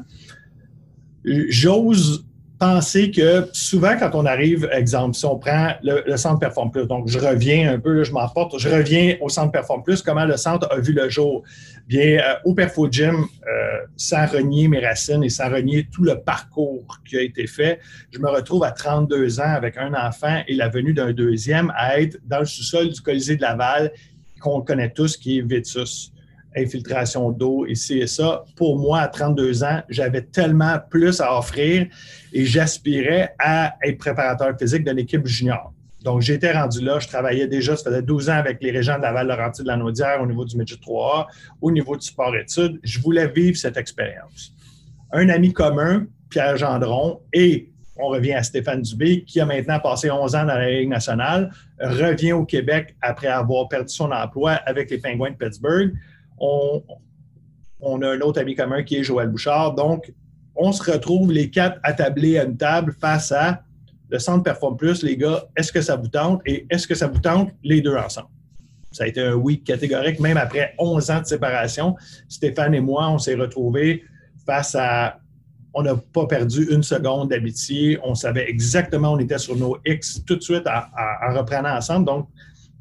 J'ose 1.23 2.25
penser 2.59 3.11
que 3.11 3.47
souvent, 3.53 3.95
quand 3.97 4.11
on 4.13 4.25
arrive, 4.25 4.67
exemple, 4.71 5.15
si 5.15 5.25
on 5.25 5.37
prend 5.37 5.73
le, 5.83 6.17
centre 6.17 6.39
Perform 6.39 6.71
Plus, 6.71 6.87
donc 6.87 7.07
je 7.07 7.19
reviens 7.19 7.73
un 7.73 7.79
peu, 7.79 8.03
je 8.03 8.11
m'emporte, 8.11 8.57
je 8.57 8.69
reviens 8.69 9.15
au 9.21 9.29
centre 9.29 9.51
Perform 9.51 9.83
Plus, 9.83 10.01
comment 10.01 10.25
le 10.25 10.37
centre 10.37 10.67
a 10.71 10.79
vu 10.79 10.93
le 10.93 11.07
jour? 11.09 11.43
Bien, 11.87 12.19
euh, 12.19 12.35
au 12.45 12.53
Perfo 12.53 12.89
Gym, 12.91 13.15
euh, 13.15 13.79
sans 13.95 14.25
renier 14.25 14.67
mes 14.67 14.85
racines 14.85 15.23
et 15.23 15.29
sans 15.29 15.49
renier 15.49 15.87
tout 15.91 16.03
le 16.03 16.19
parcours 16.19 16.99
qui 17.07 17.17
a 17.17 17.21
été 17.21 17.47
fait, 17.47 17.79
je 18.11 18.19
me 18.19 18.29
retrouve 18.29 18.63
à 18.63 18.71
32 18.71 19.39
ans 19.39 19.43
avec 19.43 19.77
un 19.77 19.93
enfant 19.93 20.41
et 20.47 20.55
la 20.55 20.67
venue 20.67 20.93
d'un 20.93 21.13
deuxième 21.13 21.71
à 21.77 22.01
être 22.01 22.17
dans 22.25 22.39
le 22.39 22.45
sous-sol 22.45 22.89
du 22.89 23.01
Colisée 23.01 23.35
de 23.35 23.41
Laval, 23.41 23.91
qu'on 24.39 24.61
connaît 24.61 24.89
tous, 24.89 25.17
qui 25.17 25.39
est 25.39 25.41
Vitus 25.41 26.11
infiltration 26.55 27.31
d'eau, 27.31 27.65
ici 27.65 27.99
et 27.99 28.07
ça. 28.07 28.43
Pour 28.55 28.77
moi, 28.77 29.01
à 29.01 29.07
32 29.07 29.63
ans, 29.63 29.81
j'avais 29.89 30.21
tellement 30.21 30.77
plus 30.89 31.21
à 31.21 31.37
offrir 31.37 31.87
et 32.33 32.45
j'aspirais 32.45 33.35
à 33.39 33.75
être 33.83 33.97
préparateur 33.97 34.57
physique 34.57 34.83
de 34.83 34.91
l'équipe 34.91 35.25
junior. 35.25 35.73
Donc, 36.03 36.21
j'étais 36.21 36.51
rendu 36.51 36.81
là, 36.81 36.99
je 36.99 37.07
travaillais 37.07 37.47
déjà, 37.47 37.75
ça 37.75 37.89
faisait 37.89 38.01
12 38.01 38.29
ans 38.29 38.33
avec 38.37 38.61
les 38.61 38.71
régents 38.71 38.97
de 38.97 39.01
Laval-Laurentides 39.01 39.63
de 39.63 39.67
la 39.67 39.77
Naudière 39.77 40.21
au 40.21 40.27
niveau 40.27 40.45
du 40.45 40.55
Midget 40.55 40.75
3A, 40.75 41.25
au 41.59 41.71
niveau 41.71 41.97
du 41.97 42.05
sport-études. 42.05 42.79
Je 42.83 42.99
voulais 42.99 43.27
vivre 43.27 43.57
cette 43.57 43.77
expérience. 43.77 44.53
Un 45.11 45.29
ami 45.29 45.53
commun, 45.53 46.05
Pierre 46.29 46.57
Gendron, 46.57 47.21
et 47.33 47.69
on 47.99 48.07
revient 48.07 48.33
à 48.33 48.43
Stéphane 48.43 48.81
Dubé, 48.81 49.23
qui 49.23 49.39
a 49.39 49.45
maintenant 49.45 49.79
passé 49.79 50.09
11 50.11 50.35
ans 50.35 50.45
dans 50.45 50.55
la 50.55 50.69
Ligue 50.69 50.89
nationale, 50.89 51.51
revient 51.79 52.33
au 52.33 52.45
Québec 52.45 52.95
après 53.01 53.27
avoir 53.27 53.67
perdu 53.67 53.93
son 53.93 54.11
emploi 54.11 54.53
avec 54.65 54.89
les 54.89 54.97
Penguins 54.97 55.31
de 55.31 55.35
Pittsburgh 55.35 55.93
on, 56.39 58.01
a 58.01 58.09
un 58.09 58.19
autre 58.21 58.39
ami 58.39 58.55
commun 58.55 58.83
qui 58.83 58.97
est 58.97 59.03
Joël 59.03 59.29
Bouchard. 59.29 59.75
Donc, 59.75 60.13
on 60.55 60.71
se 60.71 60.91
retrouve 60.91 61.31
les 61.31 61.49
quatre 61.49 61.79
attablés 61.83 62.37
à 62.37 62.43
une 62.43 62.57
table 62.57 62.95
face 62.99 63.31
à 63.31 63.63
le 64.09 64.19
Centre 64.19 64.43
Perform 64.43 64.77
Plus, 64.77 65.03
les 65.03 65.17
gars, 65.17 65.45
est-ce 65.55 65.71
que 65.71 65.81
ça 65.81 65.95
vous 65.95 66.07
tente? 66.07 66.41
Et 66.45 66.65
est-ce 66.69 66.87
que 66.87 66.95
ça 66.95 67.07
vous 67.07 67.19
tente 67.19 67.51
les 67.63 67.81
deux 67.81 67.95
ensemble? 67.95 68.29
Ça 68.91 69.03
a 69.03 69.07
été 69.07 69.21
un 69.21 69.33
oui 69.33 69.61
catégorique, 69.61 70.19
même 70.19 70.37
après 70.37 70.73
11 70.79 71.11
ans 71.11 71.21
de 71.21 71.25
séparation. 71.25 71.95
Stéphane 72.29 72.73
et 72.73 72.79
moi, 72.79 73.09
on 73.09 73.17
s'est 73.17 73.35
retrouvés 73.35 74.03
face 74.45 74.75
à. 74.75 75.19
On 75.79 75.83
n'a 75.83 75.95
pas 75.95 76.25
perdu 76.25 76.67
une 76.71 76.81
seconde 76.81 77.29
d'amitié. 77.29 77.99
On 78.03 78.15
savait 78.15 78.49
exactement, 78.49 79.13
on 79.13 79.19
était 79.19 79.37
sur 79.37 79.55
nos 79.55 79.77
X 79.85 80.23
tout 80.25 80.35
de 80.35 80.41
suite 80.41 80.65
en 80.65 81.37
reprenant 81.37 81.77
ensemble. 81.77 82.07
Donc, 82.07 82.27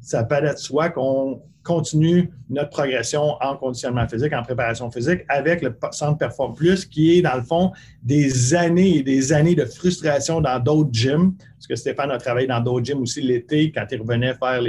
ça 0.01 0.23
paraît 0.23 0.55
de 0.55 0.57
soi 0.57 0.89
qu'on 0.89 1.39
continue 1.63 2.31
notre 2.49 2.71
progression 2.71 3.35
en 3.39 3.55
conditionnement 3.55 4.07
physique, 4.07 4.33
en 4.33 4.41
préparation 4.41 4.89
physique, 4.89 5.19
avec 5.29 5.61
le 5.61 5.77
Centre 5.91 6.17
Perform 6.17 6.55
Plus, 6.55 6.85
qui 6.85 7.19
est, 7.19 7.21
dans 7.21 7.35
le 7.35 7.43
fond, 7.43 7.71
des 8.01 8.55
années 8.55 8.97
et 8.97 9.03
des 9.03 9.31
années 9.31 9.53
de 9.53 9.65
frustration 9.65 10.41
dans 10.41 10.59
d'autres 10.59 10.89
gyms. 10.91 11.35
Parce 11.55 11.67
que 11.67 11.75
Stéphane 11.75 12.09
a 12.09 12.17
travaillé 12.17 12.47
dans 12.47 12.61
d'autres 12.61 12.85
gyms 12.85 13.01
aussi 13.01 13.21
l'été, 13.21 13.71
quand 13.71 13.85
il 13.91 14.01
revenait 14.01 14.33
faire 14.33 14.59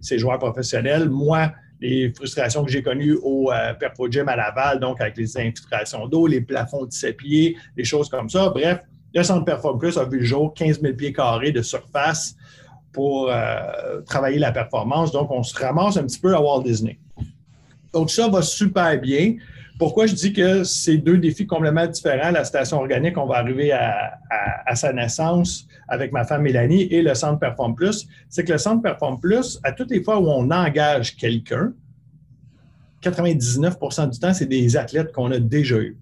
ses 0.00 0.18
joueurs 0.18 0.38
professionnels. 0.38 1.08
Moi, 1.08 1.50
les 1.82 2.12
frustrations 2.14 2.64
que 2.64 2.70
j'ai 2.70 2.82
connues 2.82 3.18
au 3.22 3.50
euh, 3.50 3.74
Perfo 3.74 4.08
Gym 4.08 4.28
à 4.28 4.36
Laval, 4.36 4.78
donc 4.78 5.00
avec 5.00 5.16
les 5.16 5.36
infiltrations 5.36 6.06
d'eau, 6.06 6.28
les 6.28 6.40
plafonds 6.40 6.86
de 6.86 6.92
7 6.92 7.16
pieds, 7.16 7.56
des 7.76 7.82
choses 7.82 8.08
comme 8.08 8.30
ça. 8.30 8.50
Bref, 8.50 8.78
le 9.12 9.22
Centre 9.24 9.44
Perform 9.44 9.78
Plus 9.80 9.98
a 9.98 10.04
vu 10.04 10.20
le 10.20 10.24
jour, 10.24 10.54
15 10.54 10.80
000 10.80 10.94
pieds 10.94 11.12
carrés 11.12 11.50
de 11.50 11.60
surface 11.60 12.36
pour 12.92 13.28
euh, 13.30 14.00
travailler 14.06 14.38
la 14.38 14.52
performance. 14.52 15.10
Donc, 15.10 15.30
on 15.32 15.42
se 15.42 15.58
ramasse 15.58 15.96
un 15.96 16.04
petit 16.04 16.20
peu 16.20 16.32
à 16.34 16.40
Walt 16.40 16.62
Disney. 16.62 17.00
Donc, 17.92 18.10
ça 18.10 18.28
va 18.28 18.42
super 18.42 19.00
bien. 19.00 19.34
Pourquoi 19.78 20.06
je 20.06 20.14
dis 20.14 20.32
que 20.32 20.64
c'est 20.64 20.98
deux 20.98 21.18
défis 21.18 21.46
complètement 21.46 21.86
différents? 21.86 22.30
La 22.30 22.44
station 22.44 22.78
organique, 22.78 23.18
on 23.18 23.26
va 23.26 23.36
arriver 23.36 23.72
à, 23.72 24.18
sa 24.74 24.92
naissance 24.92 25.66
avec 25.88 26.12
ma 26.12 26.24
femme 26.24 26.42
Mélanie 26.42 26.84
et 26.84 27.02
le 27.02 27.14
Centre 27.14 27.38
Perform 27.38 27.74
Plus. 27.74 28.06
C'est 28.28 28.44
que 28.44 28.52
le 28.52 28.58
Centre 28.58 28.82
Perform 28.82 29.20
Plus, 29.20 29.60
à 29.64 29.72
toutes 29.72 29.90
les 29.90 30.02
fois 30.02 30.18
où 30.18 30.28
on 30.28 30.50
engage 30.50 31.16
quelqu'un, 31.16 31.72
99% 33.02 34.10
du 34.10 34.18
temps, 34.18 34.32
c'est 34.32 34.46
des 34.46 34.76
athlètes 34.76 35.12
qu'on 35.12 35.30
a 35.32 35.38
déjà 35.38 35.76
eus. 35.76 35.98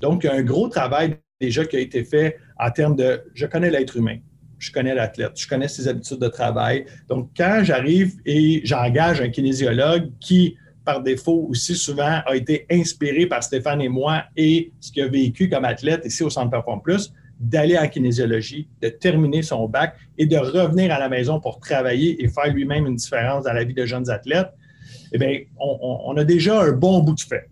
Donc, 0.00 0.24
il 0.24 0.28
y 0.28 0.30
a 0.30 0.34
un 0.34 0.42
gros 0.42 0.68
travail 0.68 1.16
déjà 1.40 1.64
qui 1.64 1.76
a 1.76 1.80
été 1.80 2.04
fait 2.04 2.38
en 2.58 2.70
termes 2.70 2.96
de 2.96 3.22
je 3.34 3.46
connais 3.46 3.70
l'être 3.70 3.96
humain 3.96 4.18
je 4.58 4.72
connais 4.72 4.94
l'athlète, 4.94 5.32
je 5.36 5.48
connais 5.48 5.68
ses 5.68 5.88
habitudes 5.88 6.18
de 6.18 6.28
travail. 6.28 6.84
Donc, 7.08 7.30
quand 7.36 7.60
j'arrive 7.62 8.16
et 8.26 8.60
j'engage 8.64 9.20
un 9.20 9.28
kinésiologue 9.28 10.10
qui, 10.20 10.56
par 10.88 11.02
défaut, 11.02 11.46
aussi 11.50 11.76
souvent 11.76 12.22
a 12.24 12.34
été 12.34 12.64
inspiré 12.70 13.26
par 13.26 13.42
Stéphane 13.42 13.82
et 13.82 13.90
moi 13.90 14.22
et 14.38 14.72
ce 14.80 14.90
qu'il 14.90 15.02
a 15.02 15.08
vécu 15.08 15.50
comme 15.50 15.66
athlète 15.66 16.00
ici 16.06 16.22
au 16.22 16.30
Centre 16.30 16.48
Perform 16.48 16.80
Plus, 16.80 17.12
d'aller 17.38 17.76
en 17.76 17.86
kinésiologie, 17.88 18.66
de 18.80 18.88
terminer 18.88 19.42
son 19.42 19.68
bac 19.68 19.96
et 20.16 20.24
de 20.24 20.38
revenir 20.38 20.90
à 20.94 20.98
la 20.98 21.10
maison 21.10 21.40
pour 21.40 21.60
travailler 21.60 22.24
et 22.24 22.28
faire 22.28 22.50
lui-même 22.50 22.86
une 22.86 22.96
différence 22.96 23.44
dans 23.44 23.52
la 23.52 23.64
vie 23.64 23.74
de 23.74 23.84
jeunes 23.84 24.08
athlètes, 24.08 24.48
eh 25.12 25.18
bien, 25.18 25.40
on, 25.60 26.16
a 26.16 26.24
déjà 26.24 26.62
un 26.62 26.72
bon 26.72 27.00
bout 27.00 27.16
de 27.16 27.20
fait. 27.20 27.50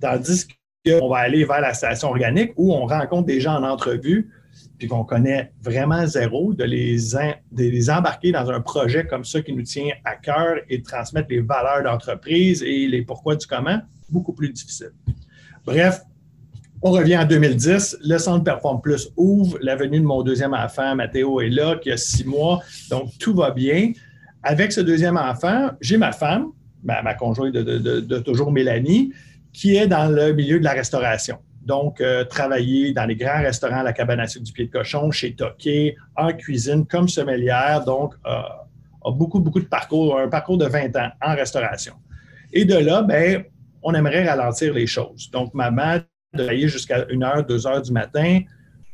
Tandis 0.00 0.48
qu'on 0.86 1.08
va 1.08 1.18
aller 1.18 1.44
vers 1.44 1.60
la 1.60 1.74
station 1.74 2.08
organique 2.08 2.52
où 2.56 2.72
on 2.72 2.86
rencontre 2.86 3.26
des 3.26 3.40
gens 3.40 3.56
en 3.56 3.64
entrevue 3.64 4.30
puis 4.78 4.88
qu'on 4.88 5.04
connaît 5.04 5.52
vraiment 5.62 6.06
zéro, 6.06 6.52
de 6.52 6.64
les, 6.64 7.90
embarquer 7.90 8.32
dans 8.32 8.50
un 8.50 8.60
projet 8.60 9.06
comme 9.06 9.24
ça 9.24 9.40
qui 9.40 9.52
nous 9.52 9.62
tient 9.62 9.88
à 10.04 10.16
cœur 10.16 10.56
et 10.68 10.78
de 10.78 10.84
transmettre 10.84 11.28
les 11.30 11.40
valeurs 11.40 11.82
d'entreprise 11.82 12.62
et 12.62 12.86
les 12.86 13.02
pourquoi 13.02 13.36
du 13.36 13.46
comment, 13.46 13.80
beaucoup 14.10 14.32
plus 14.32 14.50
difficile. 14.50 14.92
Bref, 15.64 16.02
on 16.82 16.90
revient 16.90 17.16
en 17.16 17.24
2010. 17.24 17.98
Le 18.04 18.18
Centre 18.18 18.44
Perform 18.44 18.80
Plus 18.80 19.10
ouvre. 19.16 19.58
La 19.62 19.76
venue 19.76 19.98
de 19.98 20.04
mon 20.04 20.22
deuxième 20.22 20.52
enfant, 20.52 20.94
Mathéo, 20.94 21.40
est 21.40 21.48
là, 21.48 21.76
qui 21.76 21.90
a 21.90 21.96
six 21.96 22.24
mois. 22.24 22.60
Donc, 22.90 23.16
tout 23.18 23.34
va 23.34 23.50
bien. 23.50 23.92
Avec 24.42 24.72
ce 24.72 24.80
deuxième 24.80 25.16
enfant, 25.16 25.70
j'ai 25.80 25.96
ma 25.96 26.12
femme, 26.12 26.50
ma, 26.84 27.14
conjointe 27.14 27.52
de, 27.52 28.18
toujours 28.18 28.52
Mélanie, 28.52 29.12
qui 29.56 29.74
est 29.74 29.86
dans 29.86 30.14
le 30.14 30.34
milieu 30.34 30.58
de 30.58 30.64
la 30.64 30.72
restauration. 30.72 31.38
Donc, 31.62 32.02
euh, 32.02 32.24
travailler 32.24 32.92
dans 32.92 33.06
les 33.06 33.16
grands 33.16 33.40
restaurants 33.40 33.82
la 33.82 33.94
cabane 33.94 34.20
à 34.20 34.26
sucre 34.26 34.44
du 34.44 34.52
pied 34.52 34.66
de 34.66 34.70
cochon, 34.70 35.10
chez 35.10 35.34
Toqué, 35.34 35.96
en 36.14 36.34
cuisine, 36.34 36.86
comme 36.86 37.08
sommelière. 37.08 37.82
Donc, 37.82 38.14
euh, 38.26 38.30
a 38.30 39.10
beaucoup, 39.10 39.40
beaucoup 39.40 39.60
de 39.60 39.64
parcours, 39.64 40.18
un 40.18 40.28
parcours 40.28 40.58
de 40.58 40.66
20 40.66 40.94
ans 40.96 41.08
en 41.22 41.34
restauration. 41.34 41.94
Et 42.52 42.66
de 42.66 42.76
là, 42.76 43.00
ben, 43.00 43.44
on 43.82 43.94
aimerait 43.94 44.28
ralentir 44.28 44.74
les 44.74 44.86
choses. 44.86 45.30
Donc, 45.30 45.54
maman, 45.54 46.00
travailler 46.34 46.68
jusqu'à 46.68 47.06
1 47.10 47.22
heure, 47.22 47.46
2 47.46 47.66
heures 47.66 47.82
du 47.82 47.92
matin, 47.92 48.40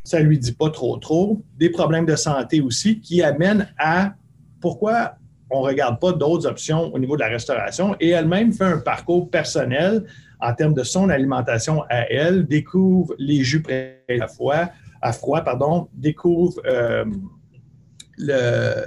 ça 0.05 0.21
lui 0.21 0.39
dit 0.39 0.53
pas 0.53 0.71
trop, 0.71 0.97
trop. 0.97 1.43
Des 1.59 1.71
problèmes 1.71 2.07
de 2.07 2.15
santé 2.15 2.61
aussi 2.61 3.01
qui 3.01 3.21
amènent 3.21 3.69
à 3.79 4.15
pourquoi 4.61 5.17
on 5.53 5.63
ne 5.63 5.67
regarde 5.67 6.01
pas 6.01 6.13
d'autres 6.13 6.47
options 6.47 6.93
au 6.95 6.99
niveau 6.99 7.17
de 7.17 7.21
la 7.21 7.29
restauration. 7.29 7.95
Et 8.01 8.11
elle-même 8.11 8.53
fait 8.53 8.65
un 8.65 8.79
parcours 8.79 9.29
personnel 9.29 10.05
en 10.43 10.55
termes 10.55 10.75
de 10.75 10.83
son 10.83 11.09
alimentation 11.09 11.83
à 11.89 12.11
elle, 12.11 12.47
découvre 12.47 13.15
les 13.19 13.43
jus 13.45 13.63
prêts 13.63 14.05
à 14.21 14.27
froid, 14.27 14.69
à 15.01 15.13
froid 15.13 15.41
pardon, 15.43 15.89
découvre 15.95 16.61
euh, 16.67 17.05
euh, 18.29 18.85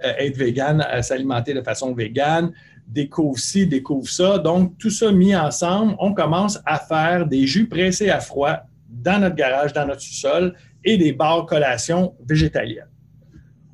être 0.00 0.36
vegan, 0.36 0.84
s'alimenter 1.02 1.54
de 1.54 1.62
façon 1.62 1.94
végane, 1.94 2.52
découvre 2.86 3.38
ci, 3.38 3.66
découvre 3.66 4.08
ça. 4.08 4.38
Donc, 4.38 4.78
tout 4.78 4.90
ça 4.90 5.12
mis 5.12 5.36
ensemble, 5.36 5.94
on 5.98 6.14
commence 6.14 6.58
à 6.64 6.78
faire 6.78 7.26
des 7.26 7.46
jus 7.46 7.68
pressés 7.68 8.10
à 8.10 8.20
froid 8.20 8.60
dans 8.88 9.20
notre 9.20 9.36
garage, 9.36 9.72
dans 9.72 9.86
notre 9.86 10.00
sous-sol 10.00 10.54
et 10.84 10.96
des 10.96 11.12
barres 11.12 11.46
collations 11.46 12.14
végétaliennes. 12.26 12.88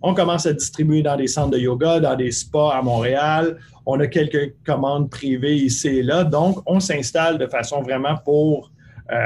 On 0.02 0.12
commence 0.12 0.44
à 0.46 0.52
distribuer 0.52 1.02
dans 1.02 1.16
des 1.16 1.28
centres 1.28 1.52
de 1.52 1.58
yoga, 1.58 2.00
dans 2.00 2.16
des 2.16 2.30
spas 2.30 2.72
à 2.72 2.82
Montréal. 2.82 3.58
On 3.86 4.00
a 4.00 4.06
quelques 4.06 4.54
commandes 4.64 5.10
privées 5.10 5.56
ici 5.56 5.88
et 5.88 6.02
là. 6.02 6.24
Donc, 6.24 6.58
on 6.66 6.80
s'installe 6.80 7.38
de 7.38 7.46
façon 7.46 7.82
vraiment 7.82 8.16
pour 8.24 8.70
euh, 9.12 9.16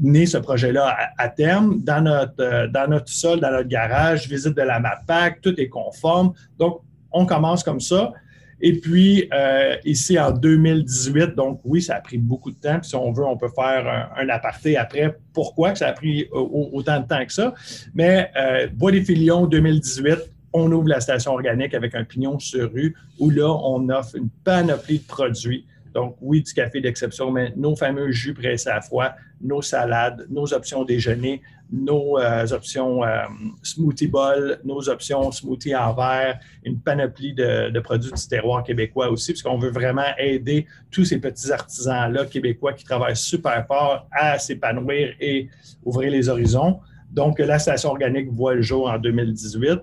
mener 0.00 0.24
ce 0.24 0.38
projet-là 0.38 0.96
à, 1.18 1.28
terme 1.28 1.80
dans 1.82 2.00
notre, 2.00 2.40
euh, 2.40 2.68
dans 2.68 2.88
notre 2.88 3.08
sol, 3.08 3.40
dans 3.40 3.50
notre 3.50 3.68
garage, 3.68 4.28
visite 4.28 4.56
de 4.56 4.62
la 4.62 4.78
MAPAC, 4.78 5.40
tout 5.40 5.60
est 5.60 5.68
conforme. 5.68 6.32
Donc, 6.58 6.82
on 7.10 7.26
commence 7.26 7.64
comme 7.64 7.80
ça. 7.80 8.12
Et 8.60 8.74
puis, 8.74 9.28
euh, 9.34 9.74
ici, 9.84 10.16
en 10.16 10.30
2018, 10.30 11.34
donc 11.34 11.60
oui, 11.64 11.82
ça 11.82 11.96
a 11.96 12.00
pris 12.00 12.18
beaucoup 12.18 12.52
de 12.52 12.56
temps. 12.56 12.80
Si 12.82 12.94
on 12.94 13.10
veut, 13.10 13.24
on 13.24 13.36
peut 13.36 13.48
faire 13.48 14.12
un, 14.16 14.28
aparté 14.28 14.76
après. 14.76 15.16
Pourquoi 15.32 15.74
ça 15.74 15.88
a 15.88 15.92
pris 15.92 16.28
autant 16.30 17.00
de 17.00 17.06
temps 17.06 17.24
que 17.26 17.32
ça? 17.32 17.52
Mais 17.94 18.30
Bois 18.74 18.92
des 18.92 19.02
Filions 19.02 19.46
2018, 19.46 20.18
on 20.52 20.70
ouvre 20.72 20.88
la 20.88 21.00
station 21.00 21.32
organique 21.32 21.74
avec 21.74 21.94
un 21.94 22.04
pignon 22.04 22.38
sur 22.38 22.72
rue 22.72 22.94
où 23.18 23.30
là, 23.30 23.48
on 23.48 23.88
offre 23.88 24.16
une 24.16 24.30
panoplie 24.44 24.98
de 24.98 25.06
produits 25.06 25.66
donc, 25.94 26.16
oui, 26.20 26.42
du 26.42 26.52
café 26.52 26.80
d'exception, 26.80 27.30
mais 27.30 27.52
nos 27.56 27.74
fameux 27.74 28.10
jus 28.12 28.34
pressés 28.34 28.68
à 28.68 28.80
froid, 28.80 29.10
nos 29.40 29.62
salades, 29.62 30.26
nos 30.30 30.52
options 30.52 30.84
déjeuner, 30.84 31.42
nos 31.72 32.18
euh, 32.18 32.46
options 32.52 33.04
euh, 33.04 33.22
smoothie 33.62 34.06
bowl, 34.06 34.60
nos 34.64 34.88
options 34.88 35.32
smoothie 35.32 35.74
en 35.74 35.92
verre, 35.94 36.38
une 36.64 36.78
panoplie 36.80 37.34
de, 37.34 37.78
produits 37.80 38.12
du 38.12 38.28
terroir 38.28 38.62
québécois 38.62 39.10
aussi, 39.10 39.32
puisqu'on 39.32 39.58
veut 39.58 39.70
vraiment 39.70 40.16
aider 40.18 40.66
tous 40.90 41.04
ces 41.04 41.18
petits 41.18 41.50
artisans-là 41.50 42.26
québécois 42.26 42.72
qui 42.72 42.84
travaillent 42.84 43.16
super 43.16 43.66
fort 43.66 44.06
à 44.12 44.38
s'épanouir 44.38 45.14
et 45.20 45.48
ouvrir 45.84 46.12
les 46.12 46.28
horizons. 46.28 46.80
Donc, 47.10 47.40
la 47.40 47.58
station 47.58 47.90
organique 47.90 48.30
voit 48.30 48.54
le 48.54 48.62
jour 48.62 48.88
en 48.88 48.98
2018. 48.98 49.80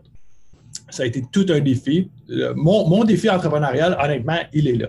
Ça 0.89 1.03
a 1.03 1.05
été 1.05 1.23
tout 1.31 1.45
un 1.49 1.59
défi. 1.59 2.09
Mon, 2.55 2.87
mon 2.87 3.03
défi 3.03 3.29
entrepreneurial, 3.29 3.97
honnêtement, 4.01 4.39
il 4.53 4.67
est 4.67 4.75
là. 4.75 4.87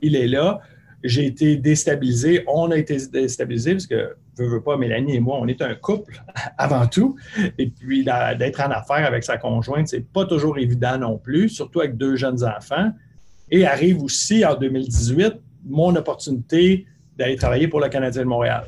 Il 0.00 0.16
est 0.16 0.28
là. 0.28 0.60
J'ai 1.04 1.26
été 1.26 1.56
déstabilisé. 1.56 2.44
On 2.46 2.70
a 2.70 2.76
été 2.76 2.96
déstabilisé 3.12 3.72
parce 3.72 3.86
que, 3.86 4.16
veux, 4.38 4.48
veux 4.48 4.62
pas, 4.62 4.76
Mélanie 4.76 5.16
et 5.16 5.20
moi, 5.20 5.38
on 5.40 5.46
est 5.46 5.62
un 5.62 5.74
couple 5.74 6.22
avant 6.58 6.86
tout. 6.86 7.16
Et 7.58 7.68
puis, 7.68 8.04
d'être 8.04 8.60
en 8.60 8.70
affaires 8.70 9.06
avec 9.06 9.24
sa 9.24 9.38
conjointe, 9.38 9.88
c'est 9.88 10.06
pas 10.12 10.24
toujours 10.24 10.58
évident 10.58 10.98
non 10.98 11.18
plus, 11.18 11.48
surtout 11.48 11.80
avec 11.80 11.96
deux 11.96 12.16
jeunes 12.16 12.44
enfants. 12.44 12.90
Et 13.50 13.66
arrive 13.66 14.02
aussi 14.02 14.44
en 14.44 14.56
2018 14.56 15.34
mon 15.64 15.94
opportunité 15.96 16.86
d'aller 17.16 17.36
travailler 17.36 17.68
pour 17.68 17.80
le 17.80 17.88
Canadien 17.88 18.22
de 18.22 18.28
Montréal. 18.28 18.64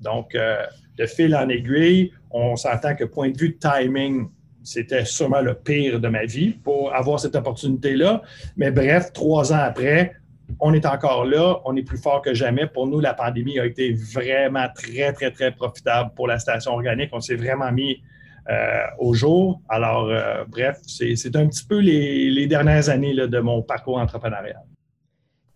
Donc, 0.00 0.34
euh, 0.34 0.64
de 0.96 1.06
fil 1.06 1.34
en 1.34 1.48
aiguille, 1.48 2.12
on 2.30 2.56
s'entend 2.56 2.94
que 2.94 3.04
point 3.04 3.30
de 3.30 3.38
vue 3.38 3.50
de 3.50 3.58
timing, 3.58 4.28
c'était 4.68 5.06
sûrement 5.06 5.40
le 5.40 5.54
pire 5.54 5.98
de 5.98 6.08
ma 6.08 6.26
vie 6.26 6.50
pour 6.50 6.94
avoir 6.94 7.18
cette 7.18 7.34
opportunité-là. 7.34 8.22
Mais 8.56 8.70
bref, 8.70 9.12
trois 9.14 9.52
ans 9.52 9.60
après, 9.60 10.12
on 10.60 10.74
est 10.74 10.84
encore 10.84 11.24
là, 11.24 11.60
on 11.64 11.74
est 11.74 11.82
plus 11.82 11.96
fort 11.96 12.20
que 12.20 12.34
jamais. 12.34 12.66
Pour 12.66 12.86
nous, 12.86 13.00
la 13.00 13.14
pandémie 13.14 13.58
a 13.58 13.64
été 13.64 13.94
vraiment 13.94 14.66
très, 14.74 15.12
très, 15.12 15.30
très 15.30 15.52
profitable 15.52 16.10
pour 16.14 16.26
la 16.26 16.38
station 16.38 16.72
organique. 16.72 17.10
On 17.12 17.20
s'est 17.20 17.36
vraiment 17.36 17.72
mis 17.72 18.02
euh, 18.50 18.82
au 18.98 19.14
jour. 19.14 19.60
Alors, 19.70 20.08
euh, 20.08 20.44
bref, 20.46 20.78
c'est 20.86 21.36
un 21.36 21.46
petit 21.46 21.64
peu 21.64 21.78
les, 21.78 22.46
dernières 22.46 22.90
années 22.90 23.14
de 23.14 23.40
mon 23.40 23.62
parcours 23.62 23.96
entrepreneurial. 23.96 24.62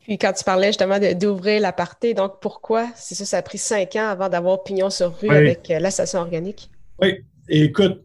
Puis 0.00 0.18
quand 0.18 0.32
tu 0.32 0.42
parlais 0.42 0.68
justement 0.68 0.98
d'ouvrir 0.98 1.60
l'aparté, 1.60 2.14
donc 2.14 2.40
pourquoi, 2.40 2.88
c'est 2.96 3.14
ça, 3.14 3.24
ça 3.24 3.38
a 3.38 3.42
pris 3.42 3.58
cinq 3.58 3.94
ans 3.96 4.08
avant 4.08 4.28
d'avoir 4.28 4.62
pignon 4.62 4.88
sur 4.88 5.16
rue 5.18 5.30
avec 5.30 5.70
euh, 5.70 5.78
la 5.78 5.90
station 5.90 6.20
organique? 6.20 6.70
Oui, 7.00 7.24
écoute, 7.48 8.02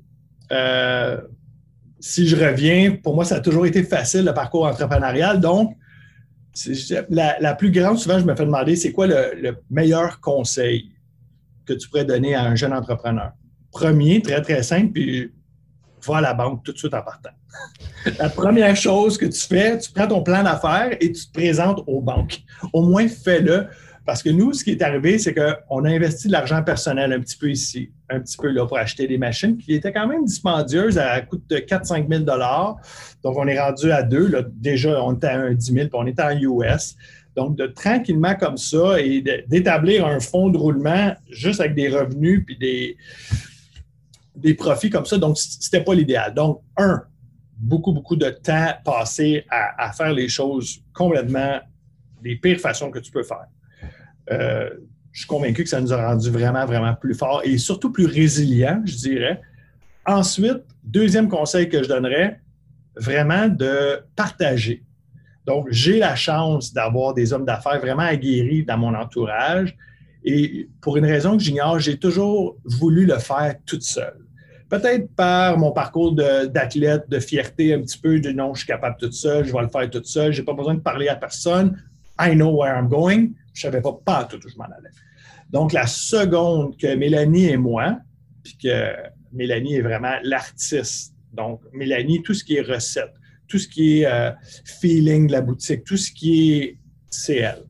si 2.00 2.28
je 2.28 2.36
reviens, 2.36 2.96
pour 2.96 3.16
moi, 3.16 3.26
ça 3.26 3.36
a 3.36 3.40
toujours 3.40 3.66
été 3.66 3.84
facile 3.84 4.26
le 4.26 4.34
parcours 4.34 4.66
entrepreneurial. 4.66 5.40
Donc, 5.40 5.76
la, 7.10 7.56
plus 7.56 7.72
grande, 7.72 7.98
souvent, 7.98 8.20
je 8.20 8.26
me 8.26 8.36
fais 8.36 8.46
demander, 8.46 8.76
c'est 8.76 8.92
quoi 8.92 9.08
le, 9.08 9.58
meilleur 9.70 10.20
conseil 10.20 10.92
que 11.66 11.74
tu 11.74 11.90
pourrais 11.90 12.06
donner 12.06 12.36
à 12.36 12.44
un 12.44 12.56
jeune 12.56 12.74
entrepreneur? 12.74 13.32
Premier, 13.72 14.22
très, 14.22 14.42
très 14.42 14.64
simple, 14.64 14.92
puis 14.94 15.32
va 16.06 16.18
à 16.18 16.22
la 16.22 16.34
banque 16.34 16.64
tout 16.64 16.72
de 16.72 16.78
suite 16.78 16.94
en 16.94 17.02
partant. 17.02 17.32
la 18.20 18.30
première 18.30 18.76
chose 18.76 19.18
que 19.18 19.26
tu 19.26 19.42
fais, 19.42 19.78
tu 19.78 19.92
prends 19.92 20.08
ton 20.08 20.24
plan 20.24 20.44
d'affaires 20.44 20.96
et 21.00 21.12
tu 21.12 21.28
te 21.28 21.34
présentes 21.34 21.84
aux 21.88 22.02
banques. 22.02 22.42
Au 22.74 22.84
moins, 22.84 23.08
fais-le. 23.08 23.68
Parce 24.08 24.24
que 24.24 24.30
nous, 24.30 24.54
ce 24.54 24.64
qui 24.64 24.72
est 24.72 24.82
arrivé, 24.82 25.20
c'est 25.20 25.34
qu'on 25.34 25.84
a 25.84 25.90
investi 25.90 26.28
de 26.28 26.32
l'argent 26.32 26.64
personnel 26.64 27.12
un 27.12 27.20
petit 27.20 27.38
peu 27.38 27.52
ici, 27.52 27.92
un 28.10 28.22
petit 28.22 28.38
peu 28.38 28.48
là 28.48 28.66
pour 28.66 28.78
acheter 28.78 29.06
des 29.06 29.18
machines 29.18 29.58
qui 29.58 29.74
étaient 29.74 29.92
quand 29.92 30.08
même 30.08 30.24
dispendieuses 30.24 30.98
à 30.98 31.20
coût 31.20 31.42
de 31.50 31.58
4-5 31.58 32.08
000 32.08 32.24
Donc, 32.24 33.38
on 33.38 33.46
est 33.50 33.60
rendu 33.60 33.92
à 33.92 34.04
deux. 34.04 34.32
Déjà, 34.54 35.04
on 35.04 35.14
était 35.14 35.28
à 35.28 35.42
un 35.42 35.54
10 35.54 35.74
000 35.74 35.88
puis 35.90 35.90
on 35.92 36.08
était 36.08 36.24
en 36.24 36.32
US. 36.32 36.96
Donc, 37.36 37.58
de 37.58 37.68
tranquillement 37.68 38.34
comme 38.36 38.56
ça 38.56 38.98
et 39.02 39.22
d'établir 39.46 40.08
un 40.08 40.22
fonds 40.22 40.48
de 40.48 40.58
roulement 40.58 41.14
juste 41.30 41.60
avec 41.60 41.76
des 41.76 41.90
revenus 41.90 42.46
puis 42.46 42.58
des, 42.58 42.96
des 44.38 44.54
profits 44.54 44.90
comme 44.90 45.06
ça. 45.06 45.18
Donc, 45.18 45.38
c'était 45.38 45.84
pas 45.84 45.94
l'idéal. 45.94 46.34
Donc, 46.34 46.62
un, 46.78 47.04
beaucoup, 47.58 47.92
beaucoup 47.92 48.16
de 48.16 48.30
temps 48.30 48.72
passé 48.86 49.44
à, 49.50 49.90
à 49.90 49.92
faire 49.92 50.14
les 50.14 50.30
choses 50.30 50.80
complètement 50.94 51.60
des 52.22 52.38
pires 52.38 52.62
façons 52.62 52.90
que 52.90 53.00
tu 53.00 53.12
peux 53.12 53.24
faire. 53.24 53.48
Euh, 54.32 54.70
je 55.12 55.22
suis 55.22 55.28
convaincu 55.28 55.64
que 55.64 55.70
ça 55.70 55.82
nous 55.82 55.92
a 55.94 56.10
rendu 56.10 56.30
vraiment, 56.30 56.66
vraiment 56.66 56.94
plus 56.94 57.16
fort 57.16 57.42
et 57.44 57.58
surtout 57.58 57.92
plus 57.92 58.06
résilients, 58.06 58.82
je 58.86 58.96
dirais. 58.98 59.42
Ensuite, 60.06 60.64
deuxième 60.84 61.28
conseil 61.28 61.70
que 61.70 61.82
je 61.82 61.88
donnerais, 61.88 62.40
vraiment 62.96 63.48
de 63.48 64.00
partager. 64.16 64.84
Donc, 65.46 65.68
j'ai 65.72 66.00
la 66.00 66.16
chance 66.16 66.74
d'avoir 66.74 67.14
des 67.14 67.34
hommes 67.34 67.46
d'affaires 67.46 67.80
vraiment 67.80 68.04
aguerris 68.04 68.64
dans 68.64 68.78
mon 68.78 68.94
entourage. 68.94 69.76
Et 70.24 70.70
pour 70.82 70.98
une 70.98 71.06
raison 71.06 71.38
que 71.38 71.44
j'ignore, 71.44 71.80
j'ai 71.80 71.98
toujours 71.98 72.58
voulu 72.66 73.06
le 73.06 73.18
faire 73.18 73.56
toute 73.66 73.84
seule. 73.84 74.20
Peut-être 74.70 75.10
par 75.16 75.58
mon 75.58 75.72
parcours 75.72 76.14
d'athlète, 76.14 77.06
de, 77.10 77.20
fierté 77.20 77.74
un 77.74 77.82
petit 77.82 77.98
peu, 77.98 78.20
de 78.20 78.32
non, 78.32 78.54
je 78.54 78.60
suis 78.60 78.68
capable 78.68 78.98
toute 79.00 79.14
seule, 79.14 79.46
je 79.46 79.54
vais 79.54 79.62
le 79.62 79.70
faire 79.70 79.90
toute 79.90 80.06
seule, 80.06 80.34
je 80.34 80.42
n'ai 80.42 80.46
pas 80.46 80.54
besoin 80.54 80.76
de 80.76 80.82
parler 80.82 81.08
à 81.08 81.16
personne. 81.16 81.82
I 82.20 82.36
know 82.36 82.52
where 82.52 82.78
I'm 82.78 82.90
going 82.90 83.30
je 83.58 83.64
savais 83.64 83.82
pas, 83.82 83.94
pas 84.06 84.26
tout 84.26 84.38
où 84.38 84.50
je 84.50 84.56
m'en 84.56 84.66
allais. 84.66 84.92
Donc, 85.50 85.74
la 85.74 85.88
seconde 85.88 86.78
que 86.78 86.96
Mélanie 86.96 87.50
et 87.50 87.58
moi, 87.58 87.98
puis 88.44 88.58
que 88.58 88.94
Mélanie 89.34 89.76
est 89.76 89.82
vraiment 89.82 90.14
l'artiste. 90.24 91.16
Donc, 91.34 91.62
Mélanie, 91.74 92.22
tout 92.22 92.34
ce 92.34 92.44
qui 92.44 92.56
est 92.56 92.62
recette, 92.62 93.14
tout 93.48 93.58
ce 93.58 93.68
qui 93.68 94.02
est 94.02 94.06
euh, 94.06 94.32
feeling 94.80 95.28
de 95.28 95.32
la 95.32 95.42
boutique, 95.42 95.84
tout 95.86 95.98
ce 95.98 96.12
qui 96.12 96.54
est 96.54 96.78
CL, 97.10 97.64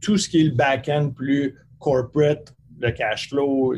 tout 0.00 0.16
ce 0.16 0.28
qui 0.28 0.40
est 0.40 0.44
le 0.44 0.52
back-end 0.54 1.10
plus 1.10 1.54
corporate, 1.78 2.54
le 2.80 2.90
cash 2.92 3.28
flow, 3.28 3.74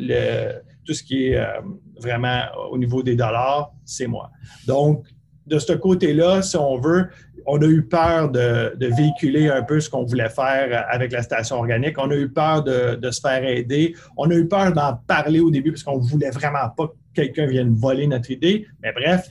tout 0.85 0.95
ce 0.95 1.03
qui 1.03 1.29
est 1.29 1.37
euh, 1.37 1.61
vraiment 2.01 2.43
au 2.71 2.79
niveau 2.79 3.03
des 3.03 3.17
dollars, 3.17 3.73
c'est 3.85 4.07
moi. 4.07 4.31
Donc, 4.67 5.07
de 5.47 5.59
ce 5.59 5.73
côté-là, 5.73 6.43
si 6.43 6.57
on 6.57 6.79
veut, 6.79 7.09
on 7.47 7.63
a 7.63 7.67
eu 7.67 7.83
peur 7.83 8.31
de, 8.31 8.77
véhiculer 8.81 9.49
un 9.49 9.63
peu 9.63 9.81
ce 9.81 9.89
qu'on 9.89 10.05
voulait 10.05 10.29
faire 10.29 10.87
avec 10.91 11.13
la 11.13 11.23
station 11.23 11.57
organique. 11.57 11.97
On 11.99 12.11
a 12.11 12.17
eu 12.17 12.29
peur 12.29 12.65
de, 12.65 13.11
se 13.11 13.21
faire 13.21 13.45
aider. 13.45 13.95
On 14.17 14.31
a 14.31 14.35
eu 14.35 14.49
peur 14.49 14.73
d'en 14.73 14.97
parler 15.07 15.41
au 15.41 15.51
début 15.51 15.71
parce 15.73 15.83
qu'on 15.83 15.99
voulait 15.99 16.31
vraiment 16.31 16.69
pas 16.77 16.89
que 16.89 16.93
quelqu'un 17.15 17.47
vienne 17.47 17.75
voler 17.75 18.07
notre 18.07 18.31
idée. 18.31 18.67
Mais 18.83 18.93
bref, 18.93 19.31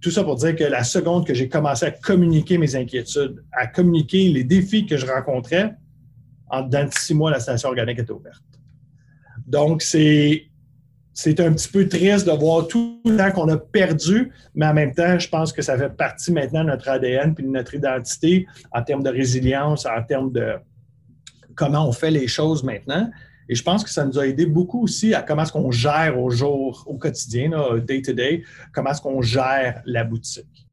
tout 0.00 0.10
ça 0.10 0.22
pour 0.22 0.36
dire 0.36 0.54
que 0.54 0.64
la 0.64 0.84
seconde 0.84 1.26
que 1.26 1.34
j'ai 1.34 1.48
commencé 1.48 1.86
à 1.86 1.90
communiquer 1.90 2.56
mes 2.56 2.76
inquiétudes, 2.76 3.42
à 3.52 3.66
communiquer 3.66 4.28
les 4.28 4.44
défis 4.44 4.86
que 4.86 4.96
je 4.96 5.06
rencontrais, 5.06 5.74
en 6.48 6.62
dedans 6.62 6.84
de 6.84 6.92
six 6.92 7.14
mois, 7.14 7.30
la 7.30 7.40
station 7.40 7.68
organique 7.68 7.98
était 7.98 8.12
ouverte. 8.12 8.42
Donc, 9.46 9.82
c'est 9.82 10.49
c'est 11.12 11.40
un 11.40 11.52
petit 11.52 11.68
peu 11.68 11.88
triste 11.88 12.26
de 12.26 12.32
voir 12.32 12.66
tout 12.66 13.00
le 13.04 13.16
temps 13.16 13.30
qu'on 13.32 13.48
a 13.48 13.56
perdu, 13.56 14.32
mais 14.54 14.66
en 14.66 14.74
même 14.74 14.94
temps, 14.94 15.18
je 15.18 15.28
pense 15.28 15.52
que 15.52 15.62
ça 15.62 15.76
fait 15.76 15.90
partie 15.90 16.32
maintenant 16.32 16.64
de 16.64 16.70
notre 16.70 16.88
ADN 16.88 17.34
puis 17.34 17.44
de 17.44 17.50
notre 17.50 17.74
identité 17.74 18.46
en 18.72 18.82
termes 18.82 19.02
de 19.02 19.10
résilience, 19.10 19.86
en 19.86 20.02
termes 20.02 20.32
de 20.32 20.54
comment 21.56 21.86
on 21.86 21.92
fait 21.92 22.10
les 22.10 22.28
choses 22.28 22.62
maintenant. 22.62 23.10
Et 23.48 23.54
je 23.56 23.62
pense 23.64 23.82
que 23.82 23.90
ça 23.90 24.04
nous 24.04 24.18
a 24.18 24.26
aidé 24.26 24.46
beaucoup 24.46 24.84
aussi 24.84 25.12
à 25.12 25.22
comment 25.22 25.42
est-ce 25.42 25.52
qu'on 25.52 25.72
gère 25.72 26.18
au 26.20 26.30
jour, 26.30 26.84
au 26.86 26.96
quotidien, 26.96 27.50
day-to-day, 27.78 28.44
comment 28.72 28.90
est-ce 28.92 29.00
qu'on 29.00 29.20
gère 29.20 29.82
la 29.86 30.04
boutique. 30.04 30.68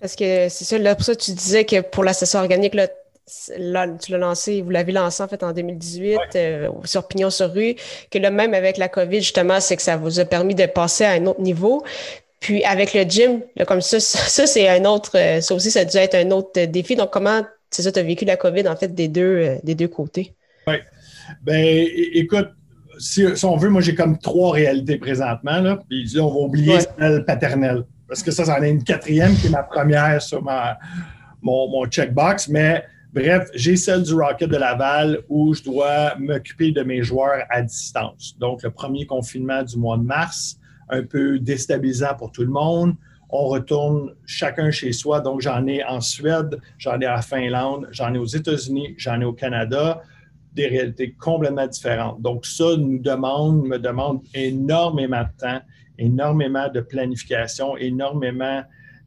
Parce 0.00 0.16
que 0.16 0.48
c'est 0.48 0.64
ça, 0.64 0.78
là, 0.78 0.94
pour 0.94 1.04
ça, 1.04 1.14
tu 1.14 1.32
disais 1.32 1.64
que 1.64 1.82
pour 1.82 2.04
la 2.04 2.14
session 2.14 2.38
organique, 2.38 2.74
là, 2.74 2.88
là, 3.58 3.88
tu 3.88 4.12
l'as 4.12 4.18
lancé, 4.18 4.62
vous 4.62 4.70
l'avez 4.70 4.92
lancé 4.92 5.22
en 5.22 5.28
fait 5.28 5.42
en 5.42 5.52
2018 5.52 6.18
euh, 6.36 6.68
sur 6.84 7.08
Pignon 7.08 7.30
sur 7.30 7.52
rue, 7.52 7.74
que 8.10 8.18
là 8.18 8.30
même 8.30 8.54
avec 8.54 8.76
la 8.76 8.88
COVID 8.88 9.20
justement, 9.20 9.60
c'est 9.60 9.76
que 9.76 9.82
ça 9.82 9.96
vous 9.96 10.20
a 10.20 10.24
permis 10.24 10.54
de 10.54 10.66
passer 10.66 11.04
à 11.04 11.12
un 11.12 11.26
autre 11.26 11.40
niveau. 11.40 11.82
Puis 12.40 12.62
avec 12.64 12.94
le 12.94 13.02
gym, 13.02 13.40
comme 13.66 13.80
ça, 13.80 13.98
ça, 13.98 14.46
c'est 14.46 14.68
un 14.68 14.84
autre, 14.84 15.16
euh, 15.16 15.40
ça 15.40 15.54
aussi 15.54 15.70
ça 15.70 15.80
a 15.80 15.84
dû 15.84 15.96
être 15.96 16.14
un 16.14 16.30
autre 16.30 16.64
défi. 16.66 16.94
Donc 16.94 17.10
comment, 17.10 17.42
c'est 17.70 17.82
ça, 17.82 17.90
tu 17.90 17.98
as 17.98 18.02
vécu 18.02 18.24
la 18.24 18.36
COVID 18.36 18.68
en 18.68 18.76
fait 18.76 18.94
des 18.94 19.08
deux, 19.08 19.22
euh, 19.22 19.56
des 19.64 19.74
deux 19.74 19.88
côtés? 19.88 20.34
Oui. 20.68 20.76
Ben 21.42 21.86
écoute, 22.14 22.50
si, 22.98 23.24
on 23.42 23.56
veut, 23.56 23.70
moi 23.70 23.80
j'ai 23.80 23.96
comme 23.96 24.18
trois 24.18 24.52
réalités 24.52 24.98
présentement, 24.98 25.60
là, 25.60 25.80
puis 25.88 26.08
on 26.20 26.28
va 26.28 26.38
oublier 26.40 26.78
celle 26.80 27.24
paternelle. 27.24 27.82
Parce 28.06 28.22
que 28.22 28.30
ça, 28.30 28.44
c'en 28.44 28.62
est 28.62 28.70
une 28.70 28.84
quatrième 28.84 29.34
qui 29.34 29.48
est 29.48 29.50
ma 29.50 29.64
première 29.64 30.22
sur 30.22 30.40
ma, 30.40 30.78
mon, 31.42 31.68
mon 31.68 31.86
checkbox, 31.86 32.46
mais 32.48 32.84
Bref, 33.12 33.48
j'ai 33.54 33.76
celle 33.76 34.02
du 34.02 34.14
Rocket 34.14 34.50
de 34.50 34.56
Laval 34.56 35.20
où 35.28 35.54
je 35.54 35.62
dois 35.62 36.14
m'occuper 36.18 36.72
de 36.72 36.82
mes 36.82 37.02
joueurs 37.02 37.44
à 37.48 37.62
distance. 37.62 38.36
Donc, 38.38 38.62
le 38.62 38.70
premier 38.70 39.06
confinement 39.06 39.62
du 39.62 39.76
mois 39.78 39.96
de 39.96 40.02
mars, 40.02 40.58
un 40.88 41.02
peu 41.02 41.38
déstabilisant 41.38 42.14
pour 42.16 42.30
tout 42.32 42.42
le 42.42 42.50
monde. 42.50 42.94
On 43.30 43.46
retourne 43.46 44.14
chacun 44.24 44.70
chez 44.70 44.92
soi. 44.92 45.20
Donc, 45.20 45.40
j'en 45.40 45.66
ai 45.66 45.82
en 45.84 46.00
Suède, 46.00 46.60
j'en 46.78 47.00
ai 47.00 47.08
en 47.08 47.22
Finlande, 47.22 47.88
j'en 47.90 48.14
ai 48.14 48.18
aux 48.18 48.26
États-Unis, 48.26 48.94
j'en 48.98 49.20
ai 49.20 49.24
au 49.24 49.32
Canada. 49.32 50.02
Des 50.52 50.68
réalités 50.68 51.12
complètement 51.12 51.66
différentes. 51.66 52.20
Donc, 52.22 52.46
ça 52.46 52.76
nous 52.76 52.98
demande, 52.98 53.66
me 53.66 53.78
demande 53.78 54.20
énormément 54.34 55.22
de 55.22 55.38
temps, 55.38 55.60
énormément 55.98 56.68
de 56.68 56.80
planification, 56.80 57.76
énormément 57.76 58.62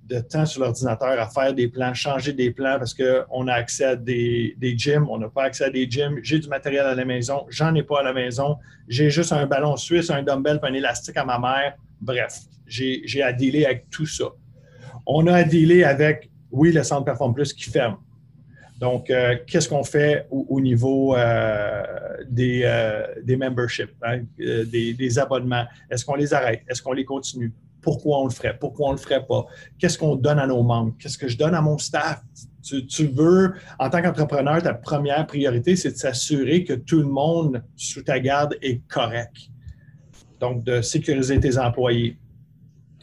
de 0.10 0.19
temps 0.19 0.45
sur 0.45 0.62
l'ordinateur 0.62 1.19
à 1.19 1.30
faire 1.30 1.54
des 1.54 1.67
plans, 1.67 1.93
changer 1.93 2.34
des 2.34 2.52
plans 2.52 2.78
parce 2.80 2.95
qu'on 2.95 3.48
a 3.48 3.54
accès 3.54 3.86
à 3.86 3.95
des, 3.95 4.56
des 4.58 4.76
gyms, 4.78 5.08
on 5.08 5.19
n'a 5.19 5.30
pas 5.30 5.43
accès 5.43 5.65
à 5.65 5.69
des 5.69 5.89
gyms. 5.89 6.19
J'ai 6.24 6.39
du 6.39 6.48
matériel 6.48 6.86
à 6.86 6.95
la 6.95 7.06
maison, 7.06 7.45
j'en 7.50 7.74
ai 7.76 7.84
pas 7.84 8.00
à 8.00 8.04
la 8.04 8.13
maison. 8.13 8.58
J'ai 8.88 9.10
juste 9.10 9.32
un 9.32 9.45
ballon 9.45 9.78
suisse, 9.78 10.10
un 10.10 10.24
dumbbell, 10.24 10.60
un 10.63 10.74
élastique 10.74 11.17
à 11.17 11.26
ma 11.26 11.38
mère. 11.38 11.76
Bref, 12.02 12.39
j'ai 12.65 13.22
à 13.22 13.32
dealer 13.32 13.65
avec 13.65 13.89
tout 13.89 14.08
ça. 14.08 14.26
On 15.06 15.28
a 15.28 15.34
à 15.34 15.43
dealer 15.43 15.84
avec, 15.84 16.30
oui, 16.52 16.72
le 16.72 16.84
Centre 16.84 17.06
Perform 17.06 17.34
Plus 17.34 17.54
qui 17.54 17.69
ferme. 17.69 17.98
Donc, 18.80 19.10
euh, 19.10 19.36
qu'est-ce 19.45 19.67
qu'on 19.67 19.84
fait 19.84 20.26
au, 20.32 20.62
niveau 20.62 21.15
euh, 21.15 21.84
des, 22.30 22.62
euh, 22.63 23.06
des 23.24 23.36
memberships, 23.36 23.91
hein, 24.02 24.22
des, 24.38 24.93
des, 24.93 25.19
abonnements? 25.19 25.65
Est-ce 25.91 26.06
qu'on 26.06 26.15
les 26.15 26.34
arrête? 26.34 26.62
Est-ce 26.67 26.82
qu'on 26.82 26.93
les 26.93 27.04
continue? 27.04 27.52
Pourquoi 27.82 28.22
on 28.22 28.26
le 28.26 28.32
ferait? 28.32 28.58
Pourquoi 28.60 28.89
on 28.89 28.92
le 28.92 28.98
ferait 28.98 29.26
pas? 29.26 29.46
Qu'est-ce 29.78 29.98
qu'on 29.98 30.15
donne 30.15 30.39
à 30.39 30.48
nos 30.48 30.63
membres? 30.63 30.94
Qu'est-ce 31.00 31.18
que 31.18 31.28
je 31.28 31.38
donne 31.38 31.56
à 31.56 31.62
mon 31.62 31.78
staff? 31.78 32.22
Tu, 32.62 32.86
tu 32.86 33.08
veux, 33.08 33.54
en 33.80 33.89
tant 33.89 34.02
qu'entrepreneur, 34.02 34.62
ta 34.62 34.74
première 34.74 35.26
priorité, 35.26 35.76
c'est 35.76 35.92
de 35.92 35.98
s'assurer 35.98 36.63
que 36.63 36.74
tout 36.74 37.00
le 37.00 37.08
monde 37.08 37.63
sous 37.76 38.04
ta 38.04 38.20
garde 38.20 38.56
est 38.62 38.82
correct. 38.88 39.36
Donc, 40.39 40.63
de 40.63 40.82
sécuriser 40.82 41.39
tes 41.39 41.58
employés, 41.58 42.18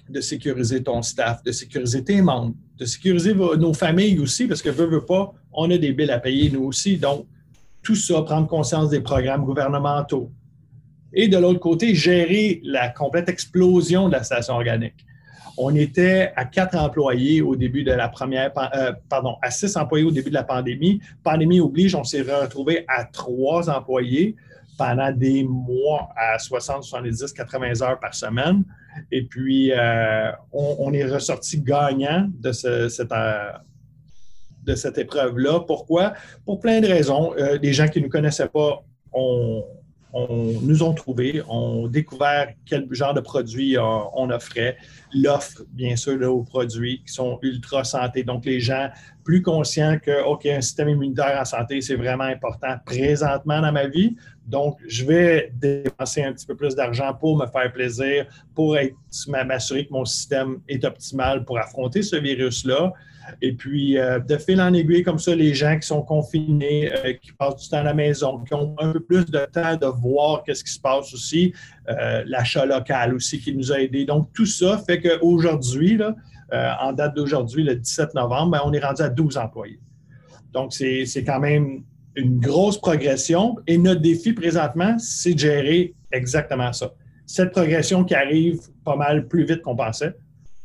de 0.08 0.20
sécuriser 0.20 0.82
ton 0.82 1.02
staff, 1.02 1.42
de 1.42 1.52
sécuriser 1.52 2.04
tes 2.04 2.22
membres, 2.22 2.54
de 2.78 2.84
sécuriser 2.84 3.34
nos 3.34 3.74
familles 3.74 4.18
aussi, 4.20 4.46
parce 4.46 4.62
que 4.62 4.70
veut, 4.70 4.86
veut 4.86 5.04
pas, 5.04 5.32
on 5.52 5.70
a 5.70 5.78
des 5.78 5.92
billes 5.92 6.10
à 6.10 6.18
payer 6.18 6.50
nous 6.50 6.64
aussi. 6.64 6.96
Donc, 6.98 7.26
tout 7.82 7.94
ça, 7.94 8.22
prendre 8.22 8.46
conscience 8.46 8.90
des 8.90 9.00
programmes 9.00 9.44
gouvernementaux. 9.44 10.30
Et 11.12 11.28
de 11.28 11.38
l'autre 11.38 11.60
côté, 11.60 11.94
gérer 11.94 12.60
la 12.64 12.88
complète 12.88 13.28
explosion 13.28 14.08
de 14.08 14.12
la 14.12 14.22
station 14.22 14.54
organique. 14.54 15.06
On 15.58 15.74
était 15.74 16.32
à 16.36 16.44
quatre 16.44 16.76
employés 16.76 17.40
au 17.40 17.56
début 17.56 17.82
de 17.82 17.92
la 17.92 18.08
première, 18.08 18.52
euh, 18.74 18.92
pardon, 19.08 19.36
à 19.40 19.50
six 19.50 19.74
employés 19.76 20.04
au 20.04 20.10
début 20.10 20.28
de 20.28 20.34
la 20.34 20.44
pandémie. 20.44 21.00
Pandémie 21.22 21.60
oblige, 21.60 21.94
on 21.94 22.04
s'est 22.04 22.20
retrouvé 22.20 22.84
à 22.88 23.04
trois 23.04 23.70
employés 23.70 24.36
pendant 24.76 25.10
des 25.10 25.44
mois 25.44 26.10
à 26.14 26.38
60, 26.38 26.84
70, 26.84 27.32
80 27.32 27.80
heures 27.80 27.98
par 27.98 28.14
semaine. 28.14 28.64
Et 29.10 29.24
puis, 29.24 29.72
euh, 29.72 30.30
on, 30.52 30.92
est 30.92 31.06
ressorti 31.06 31.62
gagnant 31.62 32.28
de, 32.38 32.52
cette, 32.52 33.12
euh, 33.12 33.52
de 34.64 34.74
cette 34.74 34.98
épreuve-là. 34.98 35.60
Pourquoi? 35.60 36.12
Pour 36.44 36.60
plein 36.60 36.80
de 36.80 36.86
raisons. 36.86 37.32
Les 37.62 37.72
gens 37.72 37.88
qui 37.88 38.00
ne 38.00 38.04
nous 38.04 38.10
connaissaient 38.10 38.48
pas 38.48 38.84
ont, 39.14 39.64
nous 40.62 40.82
ont 40.82 40.94
trouvés, 40.94 41.42
ont 41.48 41.88
découvert 41.88 42.48
quel 42.64 42.86
genre 42.90 43.14
de 43.14 43.20
produits 43.20 43.76
on 43.78 44.30
offrait, 44.30 44.76
l'offre, 45.12 45.62
bien 45.72 45.96
sûr, 45.96 46.18
de 46.18 46.26
aux 46.26 46.42
produits 46.42 47.02
qui 47.06 47.12
sont 47.12 47.38
ultra 47.42 47.84
santé. 47.84 48.22
Donc, 48.22 48.44
les 48.44 48.60
gens 48.60 48.88
plus 49.24 49.42
conscients 49.42 49.98
que, 49.98 50.24
OK, 50.24 50.46
un 50.46 50.60
système 50.60 50.88
immunitaire 50.88 51.38
en 51.40 51.44
santé, 51.44 51.80
c'est 51.80 51.96
vraiment 51.96 52.24
important 52.24 52.76
présentement 52.84 53.60
dans 53.60 53.72
ma 53.72 53.86
vie. 53.86 54.16
Donc, 54.46 54.78
je 54.86 55.04
vais 55.04 55.52
dépenser 55.54 56.22
un 56.22 56.32
petit 56.32 56.46
peu 56.46 56.56
plus 56.56 56.74
d'argent 56.74 57.12
pour 57.14 57.36
me 57.36 57.46
faire 57.46 57.72
plaisir, 57.72 58.26
pour 58.54 58.76
m'assurer 59.28 59.86
que 59.86 59.92
mon 59.92 60.04
système 60.04 60.60
est 60.68 60.84
optimal 60.84 61.44
pour 61.44 61.58
affronter 61.58 62.02
ce 62.02 62.16
virus-là. 62.16 62.92
Et 63.42 63.52
puis, 63.54 63.98
euh, 63.98 64.18
de 64.18 64.36
fil 64.36 64.60
en 64.60 64.72
aiguille, 64.72 65.02
comme 65.02 65.18
ça, 65.18 65.34
les 65.34 65.54
gens 65.54 65.78
qui 65.78 65.86
sont 65.86 66.02
confinés, 66.02 66.92
euh, 66.92 67.12
qui 67.14 67.32
passent 67.32 67.56
du 67.56 67.68
temps 67.68 67.78
à 67.78 67.82
la 67.82 67.94
maison, 67.94 68.42
qui 68.44 68.54
ont 68.54 68.74
un 68.78 68.92
peu 68.92 69.00
plus 69.00 69.26
de 69.26 69.46
temps 69.52 69.76
de 69.76 69.86
voir 69.86 70.42
qu'est-ce 70.44 70.64
qui 70.64 70.72
se 70.72 70.80
passe 70.80 71.12
aussi, 71.12 71.52
euh, 71.88 72.22
l'achat 72.26 72.66
local 72.66 73.14
aussi 73.14 73.40
qui 73.40 73.54
nous 73.54 73.72
a 73.72 73.80
aidés. 73.80 74.04
Donc, 74.04 74.32
tout 74.32 74.46
ça 74.46 74.78
fait 74.86 75.00
qu'aujourd'hui, 75.00 76.00
en 76.52 76.92
date 76.92 77.16
d'aujourd'hui, 77.16 77.64
le 77.64 77.74
17 77.74 78.14
novembre, 78.14 78.52
ben, 78.52 78.60
on 78.64 78.72
est 78.72 78.84
rendu 78.84 79.02
à 79.02 79.08
12 79.08 79.36
employés. 79.36 79.80
Donc, 80.52 80.72
c'est 80.72 81.24
quand 81.26 81.40
même 81.40 81.82
une 82.14 82.38
grosse 82.38 82.80
progression 82.80 83.56
et 83.66 83.76
notre 83.76 84.00
défi 84.00 84.32
présentement, 84.32 84.96
c'est 84.98 85.34
de 85.34 85.38
gérer 85.38 85.94
exactement 86.12 86.72
ça. 86.72 86.92
Cette 87.26 87.50
progression 87.50 88.04
qui 88.04 88.14
arrive 88.14 88.60
pas 88.84 88.96
mal 88.96 89.26
plus 89.26 89.44
vite 89.44 89.60
qu'on 89.62 89.76
pensait, 89.76 90.14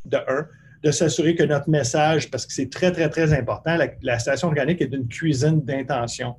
de 0.06 0.17
un, 0.17 0.45
de 0.84 0.91
s'assurer 0.91 1.36
que 1.36 1.44
notre 1.44 1.70
message, 1.70 2.30
parce 2.32 2.46
que 2.46 2.54
c'est 2.54 2.70
très, 2.70 2.91
très, 2.91 3.10
très 3.10 3.34
important, 3.34 3.78
la, 4.02 4.20
station 4.20 4.48
organique 4.48 4.82
est 4.82 4.94
une 4.94 5.08
cuisine 5.08 5.62
d'intention. 5.62 6.36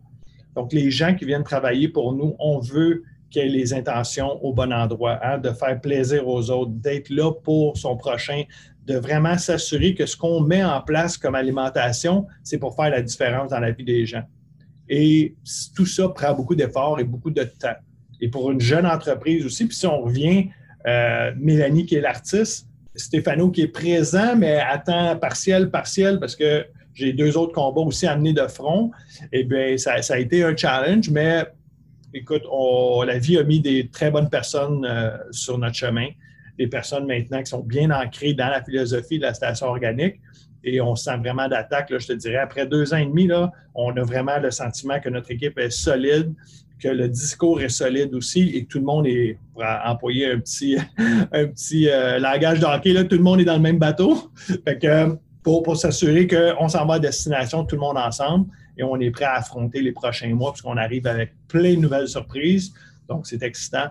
Donc, 0.56 0.72
les 0.72 0.90
gens 0.90 1.14
qui 1.14 1.24
viennent 1.24 1.44
travailler 1.44 1.88
pour 1.88 2.12
nous, 2.12 2.34
on 2.38 2.58
veut 2.58 3.02
qu'il 3.30 3.46
y 3.46 3.50
les 3.50 3.72
intentions 3.72 4.44
au 4.44 4.52
bon 4.52 4.72
endroit, 4.72 5.18
hein, 5.22 5.38
de 5.38 5.50
faire 5.50 5.80
plaisir 5.80 6.28
aux 6.28 6.50
autres, 6.50 6.72
d'être 6.72 7.08
là 7.08 7.32
pour 7.32 7.78
son 7.78 7.96
prochain, 7.96 8.42
de 8.86 8.96
vraiment 8.96 9.38
s'assurer 9.38 9.94
que 9.94 10.06
ce 10.06 10.16
qu'on 10.16 10.40
met 10.40 10.62
en 10.62 10.80
place 10.80 11.16
comme 11.16 11.34
alimentation, 11.34 12.26
c'est 12.42 12.58
pour 12.58 12.74
faire 12.74 12.90
la 12.90 13.00
différence 13.00 13.50
dans 13.50 13.60
la 13.60 13.70
vie 13.70 13.84
des 13.84 14.04
gens. 14.06 14.24
Et 14.88 15.34
tout 15.74 15.86
ça 15.86 16.08
prend 16.08 16.34
beaucoup 16.34 16.54
d'efforts 16.54 17.00
et 17.00 17.04
beaucoup 17.04 17.30
de 17.30 17.44
temps. 17.44 17.76
Et 18.20 18.28
pour 18.28 18.50
une 18.50 18.60
jeune 18.60 18.86
entreprise 18.86 19.46
aussi, 19.46 19.66
puis 19.66 19.76
si 19.76 19.86
on 19.86 20.02
revient, 20.02 20.48
euh, 20.86 21.32
Mélanie 21.38 21.86
qui 21.86 21.94
est 21.94 22.00
l'artiste, 22.00 22.68
Stéphano 22.94 23.50
qui 23.50 23.62
est 23.62 23.68
présent, 23.68 24.36
mais 24.36 24.58
à 24.58 24.78
temps 24.78 25.16
partiel, 25.16 25.70
partiel, 25.70 26.20
parce 26.20 26.36
que 26.36 26.66
j'ai 26.94 27.12
deux 27.12 27.36
autres 27.36 27.52
combats 27.52 27.80
aussi 27.80 28.06
à 28.06 28.16
mener 28.16 28.32
de 28.32 28.46
front, 28.46 28.90
eh 29.32 29.44
bien, 29.44 29.76
ça, 29.78 29.94
a 30.08 30.18
été 30.18 30.44
un 30.44 30.56
challenge, 30.56 31.08
mais 31.10 31.46
écoute, 32.12 32.42
la 33.06 33.18
vie 33.18 33.38
a 33.38 33.44
mis 33.44 33.60
des 33.60 33.88
très 33.88 34.10
bonnes 34.10 34.28
personnes 34.28 34.84
euh, 34.84 35.16
sur 35.30 35.56
notre 35.58 35.74
chemin, 35.74 36.08
des 36.58 36.66
personnes 36.66 37.06
maintenant 37.06 37.40
qui 37.40 37.46
sont 37.46 37.62
bien 37.62 37.90
ancrées 37.90 38.34
dans 38.34 38.48
la 38.48 38.62
philosophie 38.62 39.18
de 39.18 39.22
la 39.22 39.34
station 39.34 39.68
organique 39.68 40.20
et 40.64 40.80
on 40.80 40.94
sent 40.94 41.16
vraiment 41.18 41.48
d'attaque. 41.48 41.92
Je 41.98 42.06
te 42.06 42.12
dirais, 42.12 42.36
après 42.36 42.66
deux 42.66 42.92
ans 42.94 42.98
et 42.98 43.06
demi, 43.06 43.26
là, 43.26 43.50
on 43.74 43.96
a 43.96 44.02
vraiment 44.02 44.38
le 44.38 44.50
sentiment 44.50 45.00
que 45.00 45.08
notre 45.08 45.30
équipe 45.30 45.58
est 45.58 45.70
solide, 45.70 46.34
que 46.82 46.88
le 46.88 47.08
discours 47.08 47.60
est 47.60 47.68
solide 47.68 48.12
aussi 48.14 48.50
et 48.54 48.64
que 48.64 48.68
tout 48.68 48.78
le 48.78 48.84
monde 48.84 49.06
est, 49.06 49.38
pour 49.52 49.62
employer 49.84 50.32
un 50.32 50.40
petit, 50.40 50.76
un 50.98 51.46
petit 51.46 51.88
euh, 51.88 52.18
langage 52.18 52.60
de 52.60 52.66
hockey, 52.66 52.92
là, 52.92 53.04
tout 53.04 53.16
le 53.16 53.22
monde 53.22 53.40
est 53.40 53.44
dans 53.44 53.54
le 53.54 53.60
même 53.60 53.78
bateau. 53.78 54.30
Fait 54.64 54.78
que, 54.78 55.16
pour, 55.42 55.62
pour 55.62 55.76
s'assurer 55.76 56.26
qu'on 56.26 56.68
s'en 56.68 56.86
va 56.86 56.94
à 56.94 56.98
destination, 56.98 57.64
tout 57.64 57.76
le 57.76 57.80
monde 57.80 57.98
ensemble, 57.98 58.46
et 58.76 58.82
on 58.82 58.98
est 59.00 59.10
prêt 59.10 59.24
à 59.24 59.34
affronter 59.34 59.80
les 59.80 59.92
prochains 59.92 60.34
mois, 60.34 60.52
puisqu'on 60.52 60.76
arrive 60.76 61.06
avec 61.06 61.34
plein 61.46 61.74
de 61.74 61.80
nouvelles 61.80 62.08
surprises. 62.08 62.72
Donc, 63.08 63.26
c'est 63.26 63.42
excitant. 63.42 63.90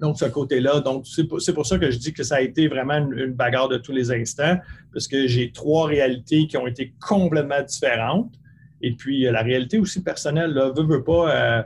Donc, 0.00 0.18
ce 0.18 0.26
côté-là. 0.26 0.80
Donc, 0.80 1.06
c'est 1.06 1.24
pour, 1.24 1.38
pour, 1.54 1.66
ça 1.66 1.78
que 1.78 1.90
je 1.90 1.98
dis 1.98 2.12
que 2.12 2.22
ça 2.22 2.36
a 2.36 2.40
été 2.40 2.68
vraiment 2.68 2.98
une, 2.98 3.32
bagarre 3.32 3.68
de 3.68 3.78
tous 3.78 3.92
les 3.92 4.10
instants, 4.10 4.58
parce 4.92 5.08
que 5.08 5.26
j'ai 5.26 5.50
trois 5.52 5.86
réalités 5.86 6.46
qui 6.46 6.56
ont 6.56 6.66
été 6.66 6.94
complètement 7.00 7.62
différentes. 7.62 8.32
Et 8.80 8.92
puis, 8.92 9.26
euh, 9.26 9.32
la 9.32 9.42
réalité 9.42 9.78
aussi 9.78 10.02
personnelle, 10.02 10.52
là, 10.52 10.70
veut, 10.74 10.84
veut 10.84 11.02
pas. 11.02 11.34
Euh, 11.34 11.62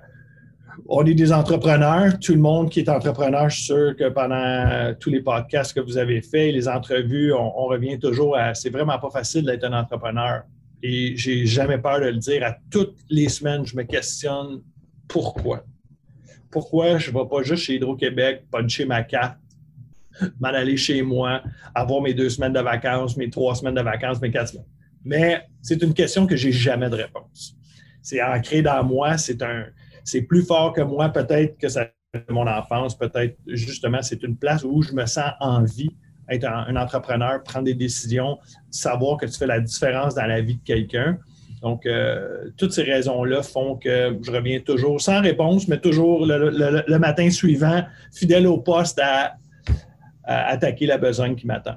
on 0.88 1.04
est 1.06 1.14
des 1.14 1.32
entrepreneurs. 1.32 2.18
Tout 2.18 2.34
le 2.34 2.40
monde 2.40 2.70
qui 2.70 2.80
est 2.80 2.88
entrepreneur, 2.88 3.48
je 3.48 3.56
suis 3.56 3.64
sûr 3.64 3.96
que 3.96 4.08
pendant 4.08 4.94
tous 4.98 5.10
les 5.10 5.20
podcasts 5.20 5.74
que 5.74 5.80
vous 5.80 5.98
avez 5.98 6.22
faits, 6.22 6.54
les 6.54 6.68
entrevues, 6.68 7.32
on, 7.32 7.60
on 7.60 7.66
revient 7.66 7.98
toujours 7.98 8.36
à 8.36 8.54
c'est 8.54 8.70
vraiment 8.70 8.98
pas 8.98 9.10
facile 9.10 9.44
d'être 9.44 9.64
un 9.64 9.72
entrepreneur. 9.72 10.42
Et 10.82 11.16
j'ai 11.16 11.46
jamais 11.46 11.78
peur 11.78 12.00
de 12.00 12.06
le 12.06 12.16
dire. 12.16 12.44
À 12.44 12.56
toutes 12.70 12.96
les 13.10 13.28
semaines, 13.28 13.66
je 13.66 13.76
me 13.76 13.82
questionne 13.82 14.62
pourquoi 15.08 15.64
pourquoi 16.50 16.98
je 16.98 17.10
ne 17.10 17.18
vais 17.18 17.28
pas 17.28 17.42
juste 17.42 17.64
chez 17.64 17.76
Hydro-Québec, 17.76 18.44
puncher 18.50 18.84
ma 18.84 19.02
carte, 19.02 19.38
m'en 20.40 20.48
aller 20.48 20.76
chez 20.76 21.02
moi, 21.02 21.42
avoir 21.74 22.02
mes 22.02 22.14
deux 22.14 22.28
semaines 22.28 22.52
de 22.52 22.60
vacances, 22.60 23.16
mes 23.16 23.30
trois 23.30 23.54
semaines 23.54 23.74
de 23.74 23.82
vacances, 23.82 24.20
mes 24.20 24.30
quatre 24.30 24.48
semaines. 24.48 24.66
Mais 25.04 25.42
c'est 25.62 25.82
une 25.82 25.94
question 25.94 26.26
que 26.26 26.36
j'ai 26.36 26.52
jamais 26.52 26.90
de 26.90 26.96
réponse. 26.96 27.56
C'est 28.02 28.22
ancré 28.22 28.62
dans 28.62 28.82
moi, 28.84 29.16
c'est 29.16 29.42
un, 29.42 29.66
c'est 30.04 30.22
plus 30.22 30.42
fort 30.42 30.72
que 30.72 30.80
moi, 30.80 31.08
peut-être 31.08 31.58
que 31.58 31.68
ça 31.68 31.86
mon 32.28 32.46
enfance, 32.46 32.96
peut-être 32.96 33.36
justement, 33.46 34.02
c'est 34.02 34.22
une 34.22 34.36
place 34.36 34.64
où 34.64 34.82
je 34.82 34.92
me 34.92 35.06
sens 35.06 35.32
en 35.40 35.62
vie, 35.62 35.90
être 36.28 36.44
un 36.44 36.76
entrepreneur, 36.76 37.42
prendre 37.42 37.66
des 37.66 37.74
décisions, 37.74 38.38
savoir 38.70 39.16
que 39.16 39.26
tu 39.26 39.38
fais 39.38 39.46
la 39.46 39.60
différence 39.60 40.14
dans 40.14 40.26
la 40.26 40.40
vie 40.40 40.56
de 40.56 40.64
quelqu'un. 40.64 41.18
Donc, 41.62 41.84
euh, 41.86 42.50
toutes 42.56 42.72
ces 42.72 42.82
raisons-là 42.82 43.42
font 43.42 43.76
que 43.76 44.16
je 44.22 44.30
reviens 44.30 44.60
toujours 44.60 45.00
sans 45.00 45.20
réponse, 45.20 45.68
mais 45.68 45.78
toujours 45.78 46.24
le, 46.24 46.98
matin 46.98 47.30
suivant, 47.30 47.84
fidèle 48.12 48.46
au 48.46 48.58
poste 48.58 49.00
à, 49.02 49.34
attaquer 50.24 50.86
la 50.86 50.96
besogne 50.96 51.34
qui 51.34 51.46
m'attend. 51.46 51.76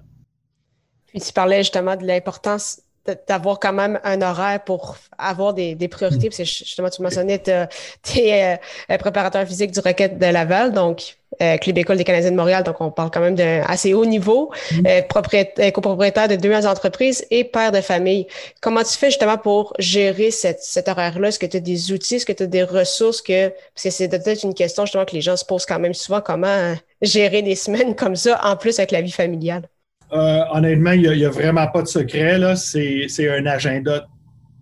Puis 1.08 1.20
tu 1.22 1.34
parlais 1.34 1.60
justement 1.60 1.96
de 1.96 2.06
l'importance 2.06 2.82
d'avoir 3.28 3.60
quand 3.60 3.74
même 3.74 4.00
un 4.04 4.22
horaire 4.22 4.64
pour 4.64 4.96
avoir 5.18 5.54
des, 5.54 5.76
priorités. 5.90 6.30
Parce 6.30 6.38
que 6.38 6.44
justement, 6.44 6.90
tu 6.90 7.02
mentionnais, 7.02 7.40
tu 7.40 8.20
es 8.20 8.60
euh, 8.90 8.98
préparateur 8.98 9.46
physique 9.46 9.72
du 9.72 9.80
Rocket 9.80 10.18
de 10.18 10.26
Laval, 10.26 10.72
donc 10.72 11.18
euh, 11.42 11.58
Club 11.58 11.78
École 11.78 11.98
des 11.98 12.04
Canadiens 12.04 12.32
de 12.32 12.36
Montréal, 12.36 12.64
donc 12.64 12.80
on 12.80 12.92
parle 12.92 13.10
quand 13.12 13.20
même 13.20 13.36
d'un 13.36 13.62
assez 13.64 13.94
haut 13.94 14.06
niveau, 14.06 14.52
mm. 14.72 14.88
euh, 14.88 15.72
copropriétaire 15.72 16.28
de 16.28 16.36
deux 16.36 16.54
entreprises 16.66 17.26
et 17.32 17.44
père 17.44 17.72
de 17.72 17.82
famille. 17.82 18.28
Comment 18.62 18.84
tu 18.84 18.98
fais 18.98 19.08
justement 19.08 19.38
pour 19.38 19.74
gérer 19.80 20.32
cette, 20.32 20.62
cet 20.62 20.88
horaire-là? 20.88 21.30
Est-ce 21.30 21.40
que 21.40 21.46
tu 21.46 21.58
as 21.58 21.62
des 21.62 21.92
outils? 21.92 22.16
Est-ce 22.16 22.26
que 22.26 22.34
tu 22.34 22.44
as 22.44 22.48
des 22.48 22.64
ressources? 22.64 23.22
que 23.22 23.50
Parce 23.50 23.84
que 23.84 23.90
c'est 23.90 24.08
peut-être 24.08 24.44
une 24.44 24.54
question 24.54 24.86
justement 24.86 25.06
que 25.06 25.16
les 25.16 25.22
gens 25.22 25.36
se 25.36 25.46
posent 25.46 25.66
quand 25.66 25.80
même 25.80 25.94
souvent, 25.94 26.22
comment 26.22 26.76
gérer 27.02 27.42
des 27.42 27.56
semaines 27.56 27.96
comme 27.96 28.16
ça, 28.16 28.40
en 28.44 28.56
plus 28.56 28.80
avec 28.80 28.92
la 28.92 29.02
vie 29.02 29.12
familiale? 29.12 29.68
Euh, 30.14 30.44
honnêtement, 30.52 30.92
il 30.92 31.10
n'y 31.10 31.26
a, 31.26 31.30
vraiment 31.30 31.68
pas 31.68 31.82
de 31.82 31.88
secret. 31.88 32.40
C'est 32.56 33.30
un 33.30 33.46
agenda 33.46 34.08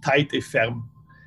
tight 0.04 0.34
et 0.34 0.42
ferme. 0.42 0.82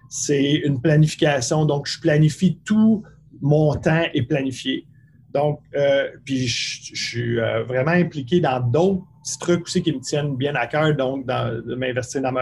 C'est 0.09 0.63
une 0.65 0.81
planification. 0.81 1.65
Donc, 1.65 1.87
je 1.87 2.01
planifie 2.01 2.59
tout 2.65 3.05
mon 3.45 3.75
temps 3.75 4.05
est 4.13 4.23
planifié. 4.23 4.87
Donc, 5.33 5.61
euh, 5.77 6.09
puis 6.25 6.47
je, 6.47 6.95
suis 6.95 7.39
euh, 7.39 7.65
vraiment 7.65 7.91
impliqué 7.91 8.41
dans 8.41 8.61
d'autres 8.61 9.05
petits 9.25 9.39
trucs 9.39 9.63
aussi 9.63 9.83
qui 9.83 9.91
me 9.91 10.01
tiennent 10.01 10.37
bien 10.37 10.55
à 10.55 10.67
cœur, 10.67 10.95
donc 10.95 11.27
de 11.27 11.75
m'investir 11.75 12.21
dans 12.21 12.33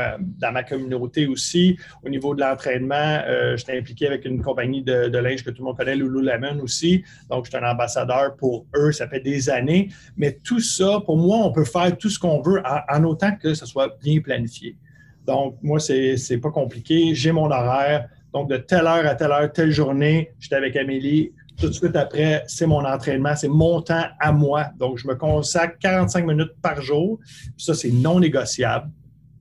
ma, 0.53 0.63
communauté 0.65 1.27
aussi. 1.29 1.79
Au 2.05 2.09
niveau 2.09 2.35
de 2.35 2.41
l'entraînement, 2.41 3.23
euh, 3.27 3.57
j'étais 3.57 3.79
impliqué 3.79 4.09
avec 4.09 4.25
une 4.25 4.43
compagnie 4.43 4.83
de, 4.83 5.17
linge 5.17 5.45
que 5.45 5.51
tout 5.51 5.63
le 5.63 5.67
monde 5.67 5.77
connaît, 5.77 5.95
Lululemon 5.95 6.61
aussi. 6.61 7.05
Donc, 7.31 7.45
je 7.45 7.51
suis 7.51 7.65
un 7.65 7.71
ambassadeur 7.71 8.35
pour 8.37 8.67
eux, 8.75 8.91
ça 8.91 9.07
fait 9.07 9.21
des 9.21 9.49
années. 9.49 9.91
Mais 10.17 10.39
tout 10.43 10.61
ça, 10.61 11.01
pour 11.07 11.17
moi, 11.17 11.39
on 11.39 11.53
peut 11.53 11.65
faire 11.65 11.97
tout 11.97 12.11
ce 12.11 12.19
qu'on 12.19 12.43
veut 12.43 12.61
en, 12.89 13.05
autant 13.05 13.37
que 13.37 13.55
ce 13.55 13.65
soit 13.65 13.97
bien 14.03 14.21
planifié. 14.21 14.77
Donc, 15.25 15.57
moi, 15.63 15.79
c'est 15.79 16.41
pas 16.43 16.51
compliqué. 16.51 17.15
J'ai 17.15 17.31
mon 17.31 17.51
horaire. 17.51 18.09
Donc, 18.33 18.51
de 18.51 18.57
telle 18.57 18.87
heure 18.87 19.07
à 19.07 19.15
telle 19.15 19.31
heure, 19.31 19.53
telle 19.53 19.71
journée, 19.71 20.33
j'étais 20.41 20.57
avec 20.57 20.75
Amélie 20.75 21.33
tout 21.59 21.69
de 21.69 21.73
suite 21.73 21.97
après, 21.97 22.45
c'est 22.47 22.67
mon 22.67 22.85
entraînement, 22.85 23.37
c'est 23.37 23.49
mon 23.49 23.81
temps 23.83 24.05
à 24.19 24.33
moi. 24.33 24.67
Donc, 24.79 24.99
je 24.99 25.07
me 25.07 25.15
consacre 25.15 25.79
45 25.81 26.27
minutes 26.27 26.53
par 26.61 26.81
jour. 26.81 27.19
ça, 27.57 27.75
c'est 27.75 27.91
non 27.91 28.21
négociable 28.21 28.91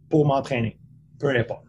pour 0.10 0.26
m'entraîner, 0.26 0.78
peu 1.20 1.30
importe. 1.30 1.66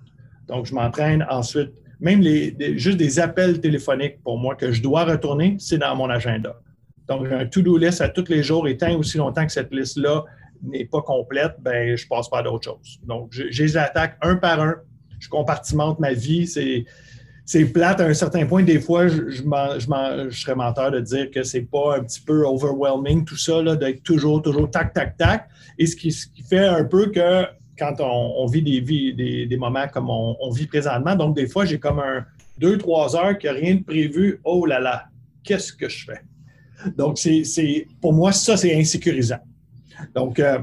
Donc, 0.48 0.66
je 0.66 0.74
m'entraîne 0.74 1.26
ensuite. 1.30 1.72
Même 2.00 2.20
les, 2.20 2.76
juste 2.78 2.98
des 2.98 3.20
appels 3.20 3.60
téléphoniques 3.60 4.20
pour 4.22 4.36
moi 4.36 4.56
que 4.56 4.72
je 4.72 4.82
dois 4.82 5.04
retourner, 5.04 5.56
c'est 5.60 5.78
dans 5.78 5.94
mon 5.94 6.10
agenda. 6.10 6.56
Donc, 7.06 7.26
j'ai 7.28 7.34
un 7.34 7.46
to-do 7.46 7.76
list 7.76 8.00
à 8.00 8.08
tous 8.08 8.28
les 8.28 8.42
jours 8.42 8.66
et 8.66 8.76
tant 8.76 8.92
aussi 8.96 9.18
longtemps 9.18 9.46
que 9.46 9.52
cette 9.52 9.72
liste-là 9.72 10.24
n'est 10.62 10.84
pas 10.84 11.02
complète, 11.02 11.54
ben, 11.60 11.96
je 11.96 12.06
passe 12.06 12.28
pas 12.28 12.42
d'autres 12.42 12.64
choses. 12.64 13.00
Donc, 13.04 13.28
je 13.32 13.62
les 13.62 13.76
attaque 13.76 14.16
un 14.22 14.36
par 14.36 14.60
un. 14.60 14.76
Je 15.18 15.28
compartimente 15.28 16.00
ma 16.00 16.12
vie. 16.12 16.46
C'est 16.46 16.84
c'est 17.52 17.66
plate 17.66 18.00
à 18.00 18.06
un 18.06 18.14
certain 18.14 18.46
point. 18.46 18.62
Des 18.62 18.80
fois, 18.80 19.08
je, 19.08 19.42
serais 20.30 20.54
menteur 20.54 20.90
de 20.90 21.00
dire 21.00 21.30
que 21.30 21.42
c'est 21.42 21.60
pas 21.60 21.98
un 21.98 22.00
petit 22.00 22.22
peu 22.22 22.46
overwhelming 22.46 23.26
tout 23.26 23.36
ça, 23.36 23.62
d'être 23.76 24.02
toujours, 24.02 24.40
toujours 24.40 24.70
tac, 24.70 24.94
tac, 24.94 25.18
tac. 25.18 25.48
Et 25.78 25.86
ce 25.86 25.94
qui, 25.94 26.10
fait 26.48 26.66
un 26.66 26.84
peu 26.84 27.10
que 27.10 27.44
quand 27.78 27.96
on, 28.00 28.46
vit 28.46 28.62
des, 28.62 29.46
des, 29.46 29.56
moments 29.58 29.86
comme 29.86 30.08
on, 30.08 30.50
vit 30.50 30.66
présentement, 30.66 31.14
donc 31.14 31.36
des 31.36 31.46
fois, 31.46 31.66
j'ai 31.66 31.78
comme 31.78 31.98
un 31.98 32.24
deux, 32.56 32.78
trois 32.78 33.14
heures 33.16 33.38
que 33.38 33.48
rien 33.48 33.74
de 33.74 33.82
prévu. 33.82 34.40
Oh 34.44 34.64
là 34.64 34.80
là, 34.80 35.04
qu'est-ce 35.44 35.74
que 35.74 35.90
je 35.90 36.06
fais? 36.06 36.22
Donc, 36.96 37.18
c'est, 37.18 37.86
pour 38.00 38.14
moi, 38.14 38.32
ça, 38.32 38.56
c'est 38.56 38.74
insécurisant. 38.74 39.40
Donc, 40.14 40.40
euh, 40.40 40.58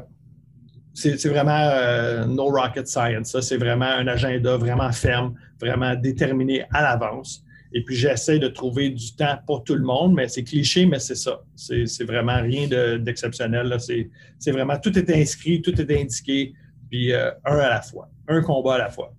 c'est 0.93 1.27
vraiment 1.27 1.69
euh, 1.71 2.25
no 2.25 2.49
rocket 2.49 2.87
science. 2.87 3.39
C'est 3.41 3.57
vraiment 3.57 3.85
un 3.85 4.07
agenda 4.07 4.57
vraiment 4.57 4.91
ferme, 4.91 5.35
vraiment 5.59 5.95
déterminé 5.95 6.65
à 6.71 6.81
l'avance. 6.81 7.43
Et 7.71 7.83
puis, 7.83 7.95
j'essaie 7.95 8.39
de 8.39 8.47
trouver 8.47 8.89
du 8.89 9.15
temps 9.15 9.37
pour 9.45 9.63
tout 9.63 9.75
le 9.75 9.83
monde, 9.83 10.15
mais 10.15 10.27
c'est 10.27 10.43
cliché, 10.43 10.87
mais 10.87 10.97
c'est 10.97 11.15
ça. 11.15 11.41
C'est 11.55 12.03
vraiment 12.03 12.41
rien 12.41 12.67
d'exceptionnel. 12.97 13.77
c'est 13.79 14.51
vraiment, 14.51 14.77
tout 14.79 14.97
est 14.97 15.09
inscrit, 15.11 15.61
tout 15.61 15.79
est 15.79 16.01
indiqué, 16.01 16.53
puis 16.89 17.13
euh, 17.13 17.29
un 17.45 17.59
à 17.59 17.69
la 17.69 17.81
fois, 17.81 18.09
un 18.27 18.41
combat 18.41 18.75
à 18.75 18.77
la 18.79 18.89
fois. 18.89 19.13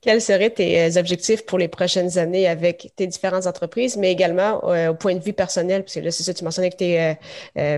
Quels 0.00 0.20
seraient 0.20 0.50
tes 0.50 0.80
euh, 0.80 1.00
objectifs 1.00 1.44
pour 1.44 1.58
les 1.58 1.68
prochaines 1.68 2.18
années 2.18 2.46
avec 2.46 2.92
tes 2.94 3.08
différentes 3.08 3.46
entreprises, 3.46 3.96
mais 3.96 4.12
également 4.12 4.60
au 4.88 4.94
point 4.94 5.16
de 5.16 5.22
vue 5.22 5.32
personnel? 5.32 5.82
Parce 5.82 5.94
que 5.94 6.00
là, 6.00 6.12
c'est 6.12 6.22
ça, 6.22 6.32
tu 6.32 6.44
mentionnais 6.44 6.70
que 6.70 6.76
tu 6.76 6.84
es 6.84 7.18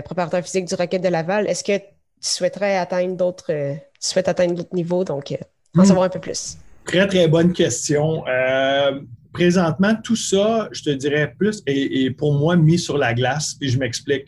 préparateur 0.03 0.43
physique 0.43 0.65
du 0.65 0.75
Rocket 0.75 1.01
de 1.01 1.09
Laval. 1.09 1.47
Est-ce 1.47 1.63
que 1.63 1.83
tu 2.21 2.29
souhaiterais 2.29 2.77
atteindre 2.77 3.15
d'autres, 3.15 3.51
euh, 3.51 3.75
tu 3.75 4.09
souhaites 4.09 4.27
atteindre 4.27 4.55
d'autres 4.55 4.73
niveaux, 4.75 5.03
donc 5.03 5.31
euh, 5.31 5.35
en 5.77 5.81
hmm. 5.81 5.85
savoir 5.85 6.05
un 6.05 6.09
peu 6.09 6.19
plus. 6.19 6.57
Très, 6.85 7.07
très 7.07 7.27
bonne 7.27 7.53
question. 7.53 8.23
Euh, 8.27 8.99
présentement, 9.33 9.95
tout 10.03 10.15
ça, 10.15 10.69
je 10.71 10.83
te 10.83 10.89
dirais 10.89 11.33
plus, 11.37 11.61
est, 11.65 12.11
pour 12.11 12.33
moi 12.33 12.55
mis 12.55 12.79
sur 12.79 12.97
la 12.97 13.13
glace, 13.13 13.55
puis 13.59 13.69
je 13.69 13.77
m'explique. 13.77 14.25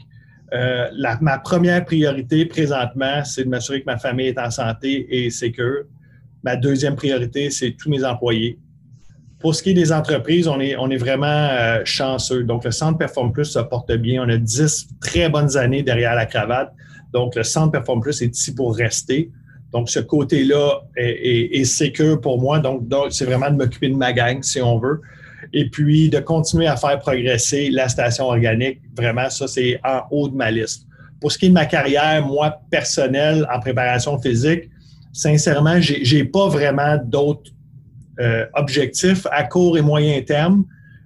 ma 1.21 1.39
première 1.39 1.85
priorité 1.85 2.45
présentement, 2.45 3.23
c'est 3.23 3.43
de 3.43 3.49
m'assurer 3.49 3.81
que 3.81 3.85
ma 3.85 3.97
famille 3.97 4.27
est 4.27 4.39
en 4.39 4.51
santé 4.51 5.07
et 5.09 5.29
sécure. 5.29 5.83
Ma 6.43 6.55
deuxième 6.55 6.95
priorité, 6.95 7.49
c'est 7.51 7.71
tous 7.71 7.89
mes 7.89 8.03
employés. 8.03 8.59
Pour 9.39 9.53
ce 9.53 9.61
qui 9.61 9.69
est 9.69 9.75
des 9.75 9.91
entreprises, 9.91 10.47
on 10.47 10.59
est, 10.59 10.75
on 10.77 10.89
est 10.89 10.97
vraiment 10.97 11.49
chanceux. 11.85 12.43
Donc, 12.43 12.63
le 12.63 12.71
Centre 12.71 12.97
Perform 12.97 13.31
Plus 13.31 13.45
se 13.45 13.59
porte 13.59 13.91
bien. 13.91 14.23
On 14.25 14.29
a 14.29 14.37
dix 14.37 14.87
très 14.99 15.29
bonnes 15.29 15.55
années 15.57 15.83
derrière 15.83 16.15
la 16.15 16.25
cravate. 16.25 16.73
Donc, 17.13 17.35
le 17.35 17.43
centre 17.43 17.71
Perform 17.71 18.01
Plus 18.01 18.21
est 18.21 18.35
ici 18.35 18.53
pour 18.53 18.75
rester. 18.75 19.31
Donc, 19.71 19.89
ce 19.89 19.99
côté-là 19.99 20.81
est, 20.95 21.61
est, 21.61 22.21
pour 22.21 22.39
moi. 22.39 22.59
Donc, 22.59 22.83
c'est 23.09 23.25
vraiment 23.25 23.49
de 23.49 23.55
m'occuper 23.55 23.89
de 23.89 23.95
ma 23.95 24.13
gang, 24.13 24.41
si 24.41 24.61
on 24.61 24.79
veut. 24.79 25.01
Et 25.53 25.69
puis, 25.69 26.09
de 26.09 26.19
continuer 26.19 26.67
à 26.67 26.75
faire 26.75 26.99
progresser 26.99 27.69
la 27.69 27.89
station 27.89 28.25
organique. 28.25 28.79
Vraiment, 28.95 29.29
ça, 29.29 29.47
c'est 29.47 29.79
en 29.83 30.01
haut 30.11 30.29
de 30.29 30.35
ma 30.35 30.51
liste. 30.51 30.85
Pour 31.19 31.31
ce 31.31 31.37
qui 31.37 31.45
est 31.47 31.49
de 31.49 31.53
ma 31.53 31.65
carrière, 31.65 32.25
moi, 32.25 32.59
personnelle, 32.69 33.47
en 33.53 33.59
préparation 33.59 34.19
physique, 34.19 34.69
sincèrement, 35.13 35.81
je 35.81 36.15
n'ai 36.15 36.23
pas 36.23 36.47
vraiment 36.47 36.97
d'autres 37.03 37.51
euh, 38.19 38.45
objectifs 38.53 39.25
à 39.31 39.43
court 39.43 39.77
et 39.77 39.81
moyen 39.81 40.21
terme. 40.21 40.65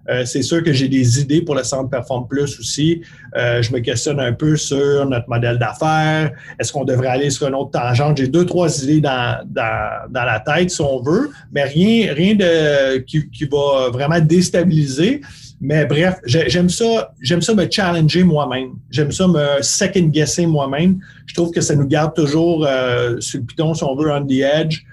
Euh, 0.09 0.25
c'est 0.25 0.41
sûr 0.41 0.63
que 0.63 0.73
j'ai 0.73 0.87
des 0.87 1.21
idées 1.21 1.41
pour 1.41 1.55
le 1.55 1.63
Centre 1.63 1.89
Perform 1.89 2.27
Plus 2.27 2.59
aussi. 2.59 3.01
Euh, 3.37 3.61
je 3.61 3.71
me 3.71 3.79
questionne 3.79 4.19
un 4.19 4.33
peu 4.33 4.55
sur 4.55 5.05
notre 5.05 5.29
modèle 5.29 5.57
d'affaires. 5.57 6.31
Est-ce 6.59 6.71
qu'on 6.71 6.85
devrait 6.85 7.07
aller 7.07 7.29
sur 7.29 7.47
une 7.47 7.55
autre 7.55 7.71
tangente? 7.71 8.17
J'ai 8.17 8.27
deux, 8.27 8.45
trois 8.45 8.83
idées 8.83 9.01
dans, 9.01 9.45
la 9.55 10.43
tête, 10.45 10.71
si 10.71 10.81
on 10.81 11.01
veut, 11.01 11.29
mais 11.51 11.63
rien, 11.63 12.13
rien 12.13 12.35
de, 12.35 12.97
qui, 12.99 13.47
va 13.51 13.89
vraiment 13.89 14.19
déstabiliser. 14.19 15.21
Mais 15.63 15.85
bref, 15.85 16.15
j'aime 16.25 16.69
ça, 16.69 17.13
j'aime 17.21 17.41
ça 17.41 17.53
me 17.53 17.69
challenger 17.69 18.23
moi-même. 18.23 18.71
J'aime 18.89 19.11
ça 19.11 19.27
me 19.27 19.61
second-guesser 19.61 20.47
moi-même. 20.47 20.99
Je 21.27 21.35
trouve 21.35 21.51
que 21.51 21.61
ça 21.61 21.75
nous 21.75 21.87
garde 21.87 22.15
toujours 22.15 22.65
euh, 22.65 23.19
sur 23.19 23.39
le 23.39 23.45
piton, 23.45 23.75
si 23.75 23.83
on 23.83 23.95
veut, 23.95 24.11
on 24.11 24.25
the 24.25 24.41
edge 24.41 24.83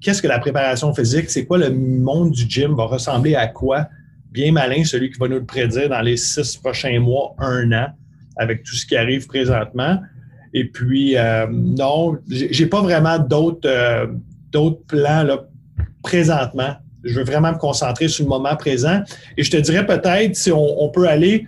qu'est-ce 0.00 0.22
que 0.22 0.28
la 0.28 0.38
préparation 0.38 0.94
physique? 0.94 1.30
C'est 1.30 1.44
quoi 1.44 1.58
le 1.58 1.70
monde 1.70 2.30
du 2.32 2.44
gym? 2.48 2.74
Va 2.74 2.84
ressembler 2.84 3.34
à 3.34 3.46
quoi? 3.46 3.88
Bien 4.30 4.52
malin, 4.52 4.84
celui 4.84 5.10
qui 5.10 5.18
va 5.18 5.28
nous 5.28 5.36
le 5.36 5.44
prédire 5.44 5.88
dans 5.88 6.00
les 6.00 6.16
six 6.16 6.56
prochains 6.56 7.00
mois, 7.00 7.34
un 7.38 7.72
an, 7.72 7.88
avec 8.36 8.62
tout 8.62 8.74
ce 8.74 8.86
qui 8.86 8.96
arrive 8.96 9.26
présentement. 9.26 10.00
Et 10.54 10.64
puis, 10.64 11.16
euh, 11.16 11.46
non, 11.50 12.18
j'ai 12.28 12.66
pas 12.66 12.82
vraiment 12.82 13.18
d'autres 13.18 13.68
euh, 13.68 14.06
d'autres 14.50 14.82
plans 14.86 15.22
là, 15.22 15.46
présentement. 16.02 16.74
Je 17.04 17.14
veux 17.14 17.24
vraiment 17.24 17.52
me 17.52 17.58
concentrer 17.58 18.08
sur 18.08 18.24
le 18.24 18.30
moment 18.30 18.56
présent. 18.56 19.02
Et 19.36 19.42
je 19.42 19.50
te 19.50 19.56
dirais 19.56 19.86
peut-être 19.86 20.34
si 20.36 20.50
on 20.52 20.88
peut 20.90 21.08
aller, 21.08 21.46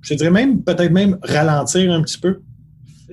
je 0.00 0.10
te 0.10 0.14
dirais 0.14 0.30
même 0.30 0.62
peut-être 0.62 0.92
même 0.92 1.18
ralentir 1.22 1.92
un 1.92 2.02
petit 2.02 2.18
peu. 2.18 2.40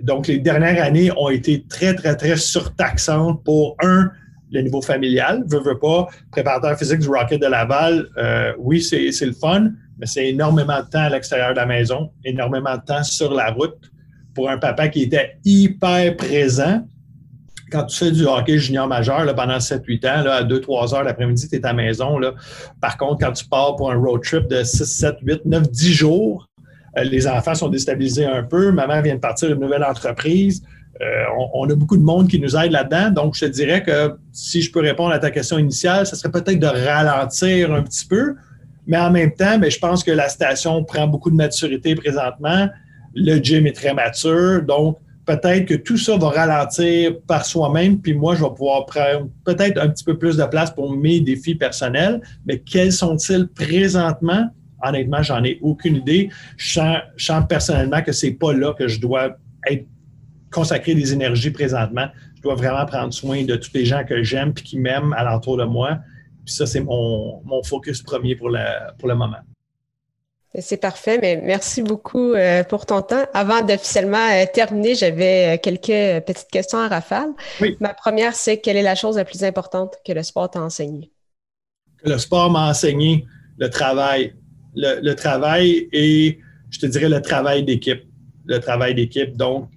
Donc, 0.01 0.27
les 0.27 0.39
dernières 0.39 0.81
années 0.81 1.11
ont 1.17 1.29
été 1.29 1.65
très, 1.67 1.93
très, 1.93 2.15
très 2.15 2.37
surtaxantes 2.37 3.43
pour 3.43 3.75
un, 3.81 4.11
le 4.51 4.61
niveau 4.61 4.81
familial. 4.81 5.43
Veux, 5.47 5.59
veux 5.59 5.77
pas, 5.77 6.07
préparateur 6.31 6.77
physique 6.77 6.99
du 6.99 7.07
Rocket 7.07 7.41
de 7.41 7.47
Laval, 7.47 8.07
euh, 8.17 8.53
oui, 8.57 8.81
c'est 8.81 9.25
le 9.25 9.33
fun, 9.33 9.71
mais 9.97 10.05
c'est 10.05 10.27
énormément 10.27 10.79
de 10.81 10.89
temps 10.89 11.01
à 11.01 11.09
l'extérieur 11.09 11.51
de 11.51 11.57
la 11.57 11.65
maison, 11.65 12.11
énormément 12.23 12.75
de 12.75 12.81
temps 12.81 13.03
sur 13.03 13.33
la 13.33 13.51
route 13.51 13.91
pour 14.33 14.49
un 14.49 14.57
papa 14.57 14.87
qui 14.87 15.03
était 15.03 15.37
hyper 15.43 16.15
présent. 16.15 16.85
Quand 17.71 17.83
tu 17.83 17.97
fais 17.97 18.11
du 18.11 18.25
hockey 18.25 18.57
junior 18.57 18.87
majeur 18.87 19.35
pendant 19.35 19.57
7-8 19.57 20.07
ans, 20.07 20.29
à 20.29 20.43
2-3 20.43 20.95
heures 20.95 21.03
l'après-midi, 21.03 21.47
tu 21.47 21.55
es 21.55 21.65
à 21.65 21.67
la 21.67 21.73
maison. 21.73 22.19
Par 22.81 22.97
contre, 22.97 23.23
quand 23.23 23.33
tu 23.33 23.45
pars 23.45 23.75
pour 23.75 23.91
un 23.91 23.95
road 23.95 24.23
trip 24.23 24.47
de 24.47 24.63
6, 24.63 24.85
7, 24.85 25.15
8, 25.21 25.45
9, 25.45 25.69
10 25.69 25.93
jours, 25.93 26.49
euh, 26.97 27.03
les 27.03 27.27
enfants 27.27 27.53
sont 27.53 27.69
déstabilisés 27.69 28.25
un 28.25 28.43
peu. 28.43 28.71
Maman 28.71 29.01
vient 29.01 29.15
de 29.15 29.19
partir 29.19 29.51
une 29.51 29.59
nouvelle 29.59 29.83
entreprise. 29.83 30.63
Euh, 31.01 31.23
on, 31.53 31.69
a 31.69 31.75
beaucoup 31.75 31.95
de 31.95 32.03
monde 32.03 32.27
qui 32.27 32.39
nous 32.39 32.57
aide 32.57 32.71
là-dedans. 32.71 33.11
Donc, 33.11 33.35
je 33.35 33.45
te 33.45 33.51
dirais 33.51 33.81
que 33.83 34.15
si 34.33 34.61
je 34.61 34.71
peux 34.71 34.81
répondre 34.81 35.13
à 35.13 35.19
ta 35.19 35.31
question 35.31 35.57
initiale, 35.57 36.05
ce 36.05 36.15
serait 36.15 36.31
peut-être 36.31 36.59
de 36.59 36.67
ralentir 36.67 37.73
un 37.73 37.83
petit 37.83 38.05
peu. 38.05 38.35
Mais 38.85 38.97
en 38.97 39.09
même 39.11 39.33
temps, 39.33 39.57
ben, 39.57 39.71
je 39.71 39.79
pense 39.79 40.03
que 40.03 40.11
la 40.11 40.27
station 40.27 40.83
prend 40.83 41.07
beaucoup 41.07 41.29
de 41.29 41.35
maturité 41.35 41.95
présentement. 41.95 42.67
Le 43.15 43.37
gym 43.37 43.65
est 43.65 43.75
très 43.75 43.93
mature. 43.93 44.61
Donc, 44.63 44.97
peut-être 45.25 45.65
que 45.65 45.75
tout 45.75 45.97
ça 45.97 46.17
va 46.17 46.29
ralentir 46.29 47.19
par 47.27 47.45
soi-même. 47.45 48.01
Puis 48.01 48.13
moi, 48.13 48.35
je 48.35 48.43
vais 48.43 48.49
pouvoir 48.49 48.85
prendre 48.87 49.29
peut-être 49.45 49.79
un 49.79 49.89
petit 49.89 50.03
peu 50.03 50.17
plus 50.17 50.37
de 50.37 50.43
place 50.45 50.71
pour 50.71 50.91
mes 50.91 51.21
défis 51.21 51.55
personnels. 51.55 52.19
Mais 52.45 52.59
quels 52.59 52.91
sont-ils 52.91 53.47
présentement? 53.47 54.49
Honnêtement, 54.83 55.21
j'en 55.21 55.43
ai 55.43 55.59
aucune 55.61 55.97
idée. 55.97 56.29
Je 56.57 56.79
sens, 57.17 57.43
personnellement 57.47 58.01
que 58.01 58.11
c'est 58.11 58.31
pas 58.31 58.53
là 58.53 58.73
que 58.73 58.87
je 58.87 58.99
dois 58.99 59.37
être 59.69 59.85
consacrer 60.51 60.95
des 60.95 61.13
énergies 61.13 61.51
présentement. 61.51 62.07
Je 62.35 62.41
dois 62.41 62.55
vraiment 62.55 62.85
prendre 62.85 63.13
soin 63.13 63.43
de 63.43 63.55
tous 63.55 63.71
les 63.73 63.85
gens 63.85 64.03
que 64.03 64.23
j'aime 64.23 64.53
et 64.57 64.61
qui 64.61 64.79
m'aiment 64.79 65.13
alentour 65.13 65.57
de 65.57 65.65
moi. 65.65 65.99
Puis 66.45 66.53
ça, 66.53 66.65
c'est 66.65 66.81
mon, 66.81 67.41
focus 67.63 68.01
premier 68.01 68.35
pour 68.35 68.49
le, 68.49 68.63
pour 68.97 69.07
le 69.07 69.15
moment. 69.15 69.37
C'est 70.57 70.77
parfait, 70.77 71.19
mais 71.21 71.39
merci 71.43 71.83
beaucoup 71.83 72.33
euh, 72.33 72.63
pour 72.63 72.87
ton 72.87 73.03
temps. 73.03 73.23
Avant 73.35 73.61
d'officiellement 73.61 74.31
euh, 74.31 74.45
terminer, 74.51 74.95
j'avais 74.95 75.55
euh, 75.55 75.57
quelques 75.61 76.25
petites 76.25 76.49
questions 76.51 76.79
à 76.79 76.87
rafale. 76.87 77.29
Oui. 77.61 77.77
Ma 77.79 77.93
première, 77.93 78.33
c'est 78.33 78.57
quelle 78.57 78.75
est 78.75 78.81
la 78.81 78.95
chose 78.95 79.17
la 79.17 79.25
plus 79.25 79.43
importante 79.43 79.97
que 80.03 80.11
le 80.11 80.23
sport 80.23 80.49
t'a 80.49 80.61
enseigné? 80.61 81.11
le 82.03 82.17
sport 82.17 82.49
m'a 82.49 82.69
enseigné 82.69 83.25
le 83.57 83.69
travail. 83.69 84.33
Le, 84.75 85.01
le 85.01 85.15
travail 85.15 85.89
et, 85.91 86.39
je 86.69 86.79
te 86.79 86.85
dirais, 86.85 87.09
le 87.09 87.21
travail 87.21 87.63
d'équipe. 87.63 88.03
Le 88.45 88.59
travail 88.59 88.95
d'équipe. 88.95 89.35
Donc, 89.35 89.69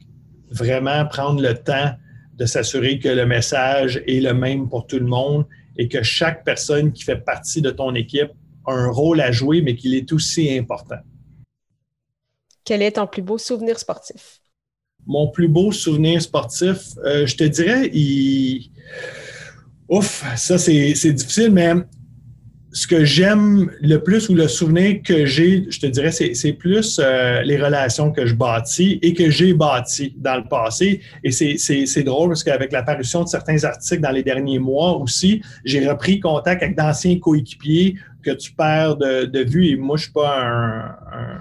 vraiment 0.53 1.07
prendre 1.07 1.41
le 1.41 1.55
temps 1.55 1.93
de 2.35 2.47
s'assurer 2.47 2.99
que 2.99 3.09
le 3.09 3.27
message 3.27 4.03
est 4.07 4.21
le 4.21 4.35
même 4.35 4.69
pour 4.69 4.87
tout 4.87 4.99
le 4.99 5.07
monde 5.07 5.47
et 5.77 5.89
que 5.89 6.03
chaque 6.03 6.45
personne 6.45 6.93
qui 6.93 7.03
fait 7.03 7.17
partie 7.17 7.63
de 7.63 7.71
ton 7.71 7.95
équipe 7.95 8.31
a 8.67 8.73
un 8.73 8.91
rôle 8.91 9.21
à 9.21 9.33
jouer, 9.33 9.63
mais 9.63 9.75
qu'il 9.75 9.95
est 9.95 10.13
aussi 10.13 10.57
important. 10.57 11.01
Quel 12.65 12.83
est 12.83 12.93
ton 12.93 13.07
plus 13.07 13.23
beau 13.23 13.39
souvenir 13.39 13.79
sportif? 13.79 14.41
Mon 15.07 15.31
plus 15.31 15.49
beau 15.49 15.73
souvenir 15.73 16.23
sportif, 16.23 16.97
euh, 17.05 17.27
je 17.27 17.37
te 17.37 17.45
dirais, 17.45 17.91
il... 17.93 18.71
Ouf, 19.89 20.25
ça 20.37 20.59
c'est 20.59 21.13
difficile, 21.13 21.51
mais 21.51 21.75
ce 22.73 22.87
que 22.87 23.05
j'aime 23.05 23.71
le 23.81 23.99
plus 23.99 24.31
ou 24.31 24.35
le 24.35 24.49
souvenir 24.49 25.03
que 25.03 25.27
j'ai, 25.27 25.67
je 25.71 25.79
te 25.79 25.87
dirais, 25.87 26.11
c'est 26.11 26.53
plus 26.55 26.99
euh, 27.03 27.43
les 27.43 27.63
relations 27.63 28.11
que 28.11 28.25
je 28.25 28.35
bâtis 28.35 28.99
et 29.03 29.13
que 29.13 29.31
j'ai 29.31 29.53
bâties 29.53 30.15
dans 30.17 30.37
le 30.37 30.45
passé. 30.45 31.01
Et 31.23 31.31
c'est 31.31 32.03
drôle 32.03 32.31
parce 32.31 32.43
qu'avec 32.43 32.73
l'apparition 32.73 33.25
de 33.25 33.29
certains 33.29 33.63
articles 33.65 34.01
dans 34.01 34.11
les 34.11 34.23
derniers 34.23 34.59
mois 34.59 34.97
aussi, 34.97 35.43
j'ai 35.65 35.87
repris 35.87 36.19
contact 36.19 36.63
avec 36.63 36.75
d'anciens 36.75 37.19
coéquipiers 37.19 37.97
que 38.23 38.31
tu 38.31 38.53
perds 38.53 38.97
de, 38.97 39.45
vue. 39.45 39.69
Et 39.69 39.77
moi, 39.77 39.97
je 39.97 40.05
suis 40.05 40.13
pas 40.13 40.45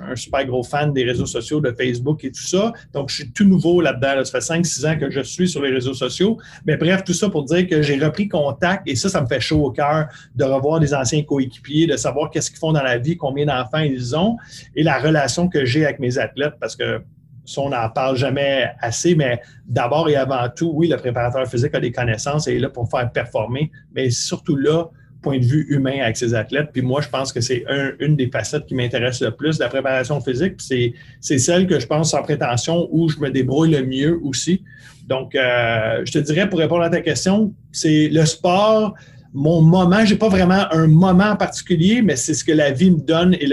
un, 0.10 0.16
super 0.16 0.46
gros 0.46 0.64
fan 0.64 0.92
des 0.92 1.04
réseaux 1.04 1.26
sociaux, 1.26 1.62
de 1.62 1.72
Facebook 1.72 2.24
et 2.24 2.32
tout 2.32 2.42
ça. 2.42 2.74
Donc, 2.94 3.10
je 3.10 3.16
suis 3.16 3.32
tout 3.32 3.46
nouveau 3.46 3.80
là-dedans. 3.82 4.24
Ça 4.26 4.42
fait 4.42 4.62
5-6 4.62 4.88
ans 4.88 5.00
que 5.00 5.10
je 5.10 5.22
suis 5.22 5.48
sur 5.48 5.62
les 5.62 5.72
réseaux 5.72 5.94
sociaux. 5.94 6.38
Mais 6.66 6.78
bref, 6.78 7.04
tout 7.04 7.14
ça 7.14 7.30
pour 7.30 7.46
dire 7.46 7.68
que 7.68 7.82
j'ai 7.82 7.98
repris 7.98 8.28
contact 8.28 8.84
et 8.88 8.96
ça, 8.96 9.10
ça 9.10 9.22
me 9.22 9.28
fait 9.28 9.40
chaud 9.40 9.66
au 9.66 9.72
cœur 9.72 10.08
de 10.36 10.44
revoir 10.44 10.80
des 10.80 10.94
anciens 10.94 11.24
coéquipiers, 11.24 11.88
de 11.88 11.96
savoir 11.96 12.30
qu'est-ce 12.30 12.50
qu'ils 12.50 12.60
font 12.60 12.74
dans 12.74 12.84
la 12.84 12.98
vie, 12.98 13.16
combien 13.16 13.46
d'enfants 13.46 13.80
ils 13.80 14.16
ont 14.16 14.38
et 14.76 14.84
la 14.84 15.00
relation 15.00 15.48
que 15.48 15.66
j'ai 15.66 15.86
avec 15.86 16.00
mes 16.00 16.18
athlètes 16.18 16.56
parce 16.60 16.76
que 16.76 17.02
ça, 17.46 17.62
on 17.62 17.70
n'en 17.70 17.90
parle 17.90 18.18
jamais 18.18 18.72
assez, 18.80 19.16
mais 19.16 19.42
d'abord 19.66 20.10
et 20.10 20.16
avant 20.16 20.48
tout, 20.56 20.72
oui, 20.74 20.88
le 20.88 20.98
préparateur 20.98 21.48
physique 21.48 21.74
a 21.74 21.80
des 21.80 21.92
connaissances 21.92 22.48
et 22.48 22.56
est 22.56 22.60
là 22.60 22.70
pour 22.70 22.90
faire 22.90 23.12
performer, 23.12 23.72
mais 23.94 24.10
surtout 24.10 24.56
là, 24.56 24.86
point 25.22 25.40
de 25.40 25.46
vue 25.46 25.66
humain 25.70 26.00
avec 26.02 26.18
ses 26.18 26.34
athlètes. 26.34 26.70
Puis 26.74 26.82
moi, 26.82 27.02
je 27.02 27.10
pense 27.10 27.32
que 27.32 27.42
c'est 27.42 27.64
une 28.00 28.16
des 28.16 28.30
facettes 28.30 28.66
qui 28.66 28.76
m'intéresse 28.76 29.22
le 29.22 29.32
plus, 29.32 29.60
la 29.60 29.70
préparation 29.70 30.20
physique. 30.20 30.56
C'est, 30.60 30.94
c'est 31.20 31.38
celle 31.38 31.68
que 31.68 31.80
je 31.80 31.86
pense 31.86 32.12
sans 32.12 32.24
prétention 32.24 32.88
où 32.92 33.10
je 33.10 33.20
me 33.20 33.30
débrouille 33.30 33.72
le 33.72 33.86
mieux 33.86 34.20
aussi. 34.24 34.64
Donc, 35.08 35.36
euh, 35.36 36.02
je 36.06 36.12
te 36.12 36.20
dirais, 36.20 36.50
pour 36.50 36.60
répondre 36.60 36.84
à 36.84 36.90
ta 36.90 37.02
question, 37.02 37.54
c'est 37.72 38.10
le 38.10 38.26
sport, 38.26 38.96
mon 39.34 39.62
moment. 39.62 40.06
J'ai 40.06 40.16
pas 40.16 40.30
vraiment 40.30 40.66
un 40.72 40.88
moment 40.88 41.32
en 41.32 41.36
particulier, 41.36 42.02
mais 42.02 42.16
c'est 42.16 42.34
ce 42.34 42.44
que 42.44 42.52
la 42.52 42.72
vie 42.72 42.92
me 42.92 43.00
donne 43.00 43.34
et 43.36 43.48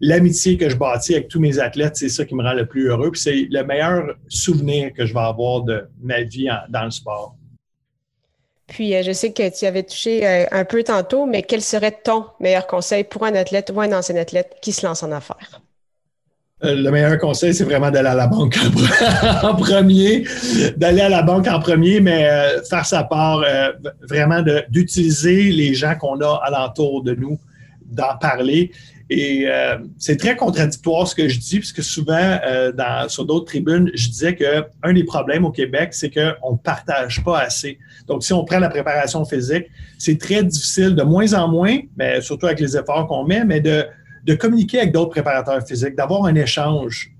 l'amitié 0.00 0.56
que 0.56 0.68
je 0.68 0.76
bâtis 0.76 1.14
avec 1.14 1.28
tous 1.28 1.40
mes 1.40 1.58
athlètes, 1.58 1.96
c'est 1.96 2.08
ça 2.08 2.24
qui 2.24 2.34
me 2.34 2.42
rend 2.42 2.54
le 2.54 2.66
plus 2.66 2.88
heureux. 2.88 3.10
Puis 3.10 3.20
c'est 3.20 3.48
le 3.50 3.64
meilleur 3.64 4.16
souvenir 4.28 4.92
que 4.92 5.06
je 5.06 5.12
vais 5.12 5.20
avoir 5.20 5.62
de 5.62 5.84
ma 6.02 6.22
vie 6.22 6.48
dans 6.68 6.84
le 6.84 6.90
sport. 6.90 7.36
Puis, 8.66 8.94
euh, 8.94 9.02
je 9.02 9.12
sais 9.12 9.32
que 9.32 9.56
tu 9.56 9.66
avais 9.66 9.82
touché 9.82 10.26
euh, 10.26 10.46
un 10.50 10.64
peu 10.64 10.82
tantôt, 10.82 11.26
mais 11.26 11.42
quel 11.42 11.60
serait 11.60 11.96
ton 12.02 12.26
meilleur 12.40 12.66
conseil 12.66 13.04
pour 13.04 13.24
un 13.24 13.34
athlète 13.34 13.70
ou 13.74 13.80
un 13.80 13.92
ancien 13.92 14.16
athlète 14.16 14.56
qui 14.62 14.72
se 14.72 14.86
lance 14.86 15.02
en 15.02 15.12
affaires? 15.12 15.60
Euh, 16.64 16.74
le 16.74 16.90
meilleur 16.90 17.18
conseil, 17.18 17.52
c'est 17.52 17.64
vraiment 17.64 17.90
d'aller 17.90 18.08
à 18.08 18.14
la 18.14 18.26
banque 18.26 18.56
en 19.42 19.54
premier, 19.56 20.24
d'aller 20.76 21.02
à 21.02 21.10
la 21.10 21.22
banque 21.22 21.46
en 21.46 21.60
premier, 21.60 22.00
mais 22.00 22.26
faire 22.70 22.86
sa 22.86 23.04
part, 23.04 23.44
vraiment 24.08 24.42
d'utiliser 24.70 25.50
les 25.50 25.74
gens 25.74 25.94
qu'on 25.96 26.18
a 26.20 26.40
alentour 26.42 27.02
de 27.02 27.14
nous, 27.14 27.38
d'en 27.84 28.16
parler 28.18 28.70
et 29.10 29.44
euh, 29.46 29.76
c'est 29.98 30.16
très 30.16 30.34
contradictoire 30.34 31.06
ce 31.06 31.14
que 31.14 31.28
je 31.28 31.38
dis, 31.38 31.58
puisque 31.58 31.82
souvent, 31.82 32.38
euh, 32.46 32.72
sur 33.08 33.26
d'autres 33.26 33.46
tribunes, 33.46 33.90
je 33.94 34.08
disais 34.08 34.34
qu'un 34.34 34.92
des 34.92 35.04
problèmes 35.04 35.44
au 35.44 35.50
Québec, 35.50 35.90
c'est 35.92 36.10
qu'on 36.10 36.52
ne 36.52 36.56
partage 36.56 37.22
pas 37.22 37.40
assez. 37.40 37.78
Donc, 38.06 38.24
si 38.24 38.32
on 38.32 38.44
prend 38.44 38.58
la 38.58 38.70
préparation 38.70 39.24
physique, 39.24 39.66
c'est 39.98 40.18
très 40.18 40.42
difficile, 40.42 40.94
de 40.94 41.02
moins 41.02 41.34
en 41.34 41.48
moins, 41.48 41.78
mais 41.96 42.20
surtout 42.22 42.46
avec 42.46 42.60
les 42.60 42.76
efforts 42.76 43.06
qu'on 43.06 43.24
met, 43.24 43.44
mais 43.44 43.60
de, 43.60 43.84
de 44.24 44.34
communiquer 44.34 44.80
avec 44.80 44.92
d'autres 44.92 45.10
préparateurs 45.10 45.66
physiques, 45.66 45.96
d'avoir 45.96 46.24
un 46.24 46.34
échange 46.34 47.10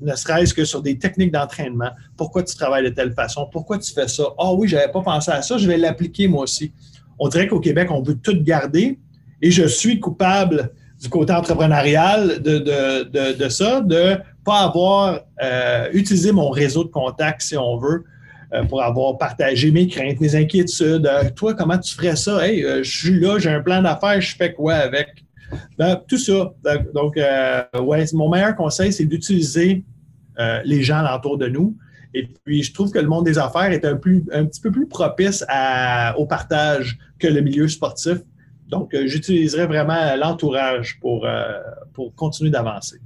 ne 0.00 0.14
serait-ce 0.14 0.54
que 0.54 0.64
sur 0.64 0.82
des 0.82 0.98
techniques 0.98 1.32
d'entraînement. 1.32 1.90
Pourquoi 2.16 2.42
tu 2.42 2.54
travailles 2.56 2.84
de 2.84 2.90
telle 2.90 3.12
façon? 3.12 3.48
Pourquoi 3.50 3.78
tu 3.78 3.92
fais 3.92 4.08
ça? 4.08 4.24
Ah 4.38 4.52
oui, 4.52 4.68
je 4.68 4.76
n'avais 4.76 4.92
pas 4.92 5.00
pensé 5.00 5.30
à 5.30 5.40
ça, 5.42 5.56
je 5.56 5.66
vais 5.66 5.78
l'appliquer 5.78 6.28
moi 6.28 6.42
aussi. 6.42 6.72
On 7.18 7.28
dirait 7.28 7.46
qu'au 7.46 7.60
Québec, 7.60 7.90
on 7.90 8.02
veut 8.02 8.16
tout 8.16 8.36
garder 8.42 8.98
et 9.40 9.50
je 9.50 9.66
suis 9.66 10.00
coupable 10.00 10.72
du 11.04 11.10
côté 11.10 11.34
entrepreneurial 11.34 12.40
de, 12.42 12.58
de, 12.58 13.36
de, 13.36 13.48
ça, 13.50 13.82
de 13.82 14.16
pas 14.42 14.60
avoir 14.60 15.20
euh, 15.42 15.88
utilisé 15.92 16.32
mon 16.32 16.48
réseau 16.48 16.82
de 16.82 16.88
contacts, 16.88 17.42
si 17.42 17.58
on 17.58 17.76
veut, 17.76 18.04
euh, 18.54 18.64
pour 18.64 18.82
avoir 18.82 19.18
partagé 19.18 19.70
mes 19.70 19.86
craintes, 19.86 20.18
mes 20.18 20.34
inquiétudes. 20.34 21.06
Euh, 21.06 21.28
toi, 21.36 21.52
comment 21.52 21.76
tu 21.76 21.94
ferais 21.94 22.16
ça? 22.16 22.46
Hey, 22.46 22.62
je 22.82 22.90
suis 22.90 23.20
là, 23.20 23.38
j'ai 23.38 23.50
un 23.50 23.60
plan 23.60 23.82
d'affaires, 23.82 24.18
je 24.18 24.34
fais 24.34 24.54
quoi 24.54 24.76
avec? 24.76 25.08
Ben, 25.78 26.00
tout 26.08 26.16
ça. 26.16 26.54
Donc, 26.94 27.16
ouais, 27.16 28.04
mon 28.14 28.30
meilleur 28.30 28.56
conseil, 28.56 28.90
c'est 28.90 29.04
d'utiliser 29.04 29.84
les 30.64 30.82
gens 30.82 31.04
autour 31.14 31.36
de 31.36 31.48
nous. 31.48 31.76
Et 32.14 32.26
puis, 32.44 32.62
je 32.62 32.72
trouve 32.72 32.90
que 32.90 32.98
le 32.98 33.08
monde 33.08 33.26
des 33.26 33.38
affaires 33.38 33.70
est 33.70 33.84
un, 33.84 34.00
un 34.32 34.44
petit 34.46 34.60
peu 34.60 34.72
plus 34.72 34.86
propice 34.86 35.44
au 36.16 36.26
partage 36.26 36.98
que 37.18 37.28
le 37.28 37.42
milieu 37.42 37.68
sportif. 37.68 38.18
Donc, 38.68 38.94
euh, 38.94 39.06
j'utiliserai 39.06 39.66
vraiment 39.66 40.16
l'entourage 40.16 40.98
pour, 41.00 41.26
euh, 41.26 41.60
pour 41.92 42.14
continuer 42.14 42.50
d'avancer. 42.50 42.98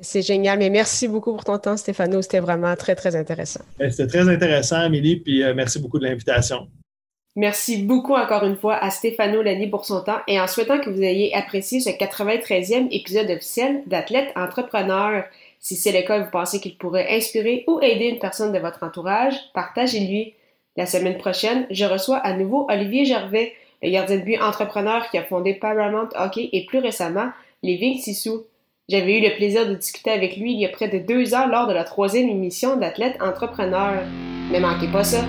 C'est 0.00 0.22
génial, 0.22 0.58
mais 0.58 0.70
merci 0.70 1.06
beaucoup 1.06 1.32
pour 1.32 1.44
ton 1.44 1.58
temps, 1.58 1.76
Stéphano. 1.76 2.20
C'était 2.20 2.40
vraiment 2.40 2.74
très, 2.74 2.96
très 2.96 3.14
intéressant. 3.14 3.60
Ben, 3.78 3.90
c'était 3.90 4.08
très 4.08 4.28
intéressant, 4.28 4.76
Amélie, 4.76 5.16
puis 5.16 5.42
euh, 5.42 5.54
merci 5.54 5.78
beaucoup 5.78 5.98
de 5.98 6.04
l'invitation. 6.04 6.68
Merci 7.36 7.82
beaucoup 7.82 8.14
encore 8.14 8.44
une 8.44 8.56
fois 8.56 8.76
à 8.76 8.90
Stéphano 8.90 9.42
Lani 9.42 9.68
pour 9.68 9.84
son 9.84 10.02
temps 10.02 10.20
et 10.28 10.40
en 10.40 10.46
souhaitant 10.46 10.78
que 10.80 10.88
vous 10.88 11.02
ayez 11.02 11.34
apprécié 11.34 11.80
ce 11.80 11.90
93e 11.90 12.86
épisode 12.92 13.28
officiel 13.28 13.82
d'Athlète 13.86 14.30
Entrepreneur. 14.36 15.24
Si 15.58 15.74
c'est 15.74 15.90
le 15.90 16.06
cas, 16.06 16.20
vous 16.20 16.30
pensez 16.30 16.60
qu'il 16.60 16.76
pourrait 16.76 17.08
inspirer 17.10 17.64
ou 17.66 17.80
aider 17.80 18.06
une 18.06 18.20
personne 18.20 18.52
de 18.52 18.58
votre 18.58 18.84
entourage, 18.84 19.34
partagez-lui. 19.52 20.34
La 20.76 20.86
semaine 20.86 21.18
prochaine, 21.18 21.66
je 21.70 21.84
reçois 21.84 22.18
à 22.18 22.36
nouveau 22.36 22.66
Olivier 22.68 23.04
Gervais, 23.04 23.52
le 23.82 23.90
gardien 23.90 24.18
de 24.18 24.22
but 24.22 24.40
entrepreneur 24.40 25.08
qui 25.10 25.18
a 25.18 25.24
fondé 25.24 25.54
Paramount 25.54 26.08
Hockey 26.14 26.48
et 26.52 26.66
plus 26.66 26.78
récemment 26.78 27.30
les 27.62 27.76
Ving 27.76 27.98
Sissou. 27.98 28.44
J'avais 28.88 29.18
eu 29.18 29.22
le 29.22 29.34
plaisir 29.36 29.66
de 29.66 29.74
discuter 29.74 30.10
avec 30.10 30.36
lui 30.36 30.52
il 30.52 30.60
y 30.60 30.66
a 30.66 30.68
près 30.68 30.88
de 30.88 30.98
deux 30.98 31.34
heures 31.34 31.48
lors 31.48 31.66
de 31.66 31.72
la 31.72 31.84
troisième 31.84 32.28
émission 32.28 32.76
d'Athlète 32.76 33.16
Entrepreneur. 33.20 34.02
Ne 34.52 34.58
manquez 34.58 34.88
pas 34.88 35.04
ça! 35.04 35.24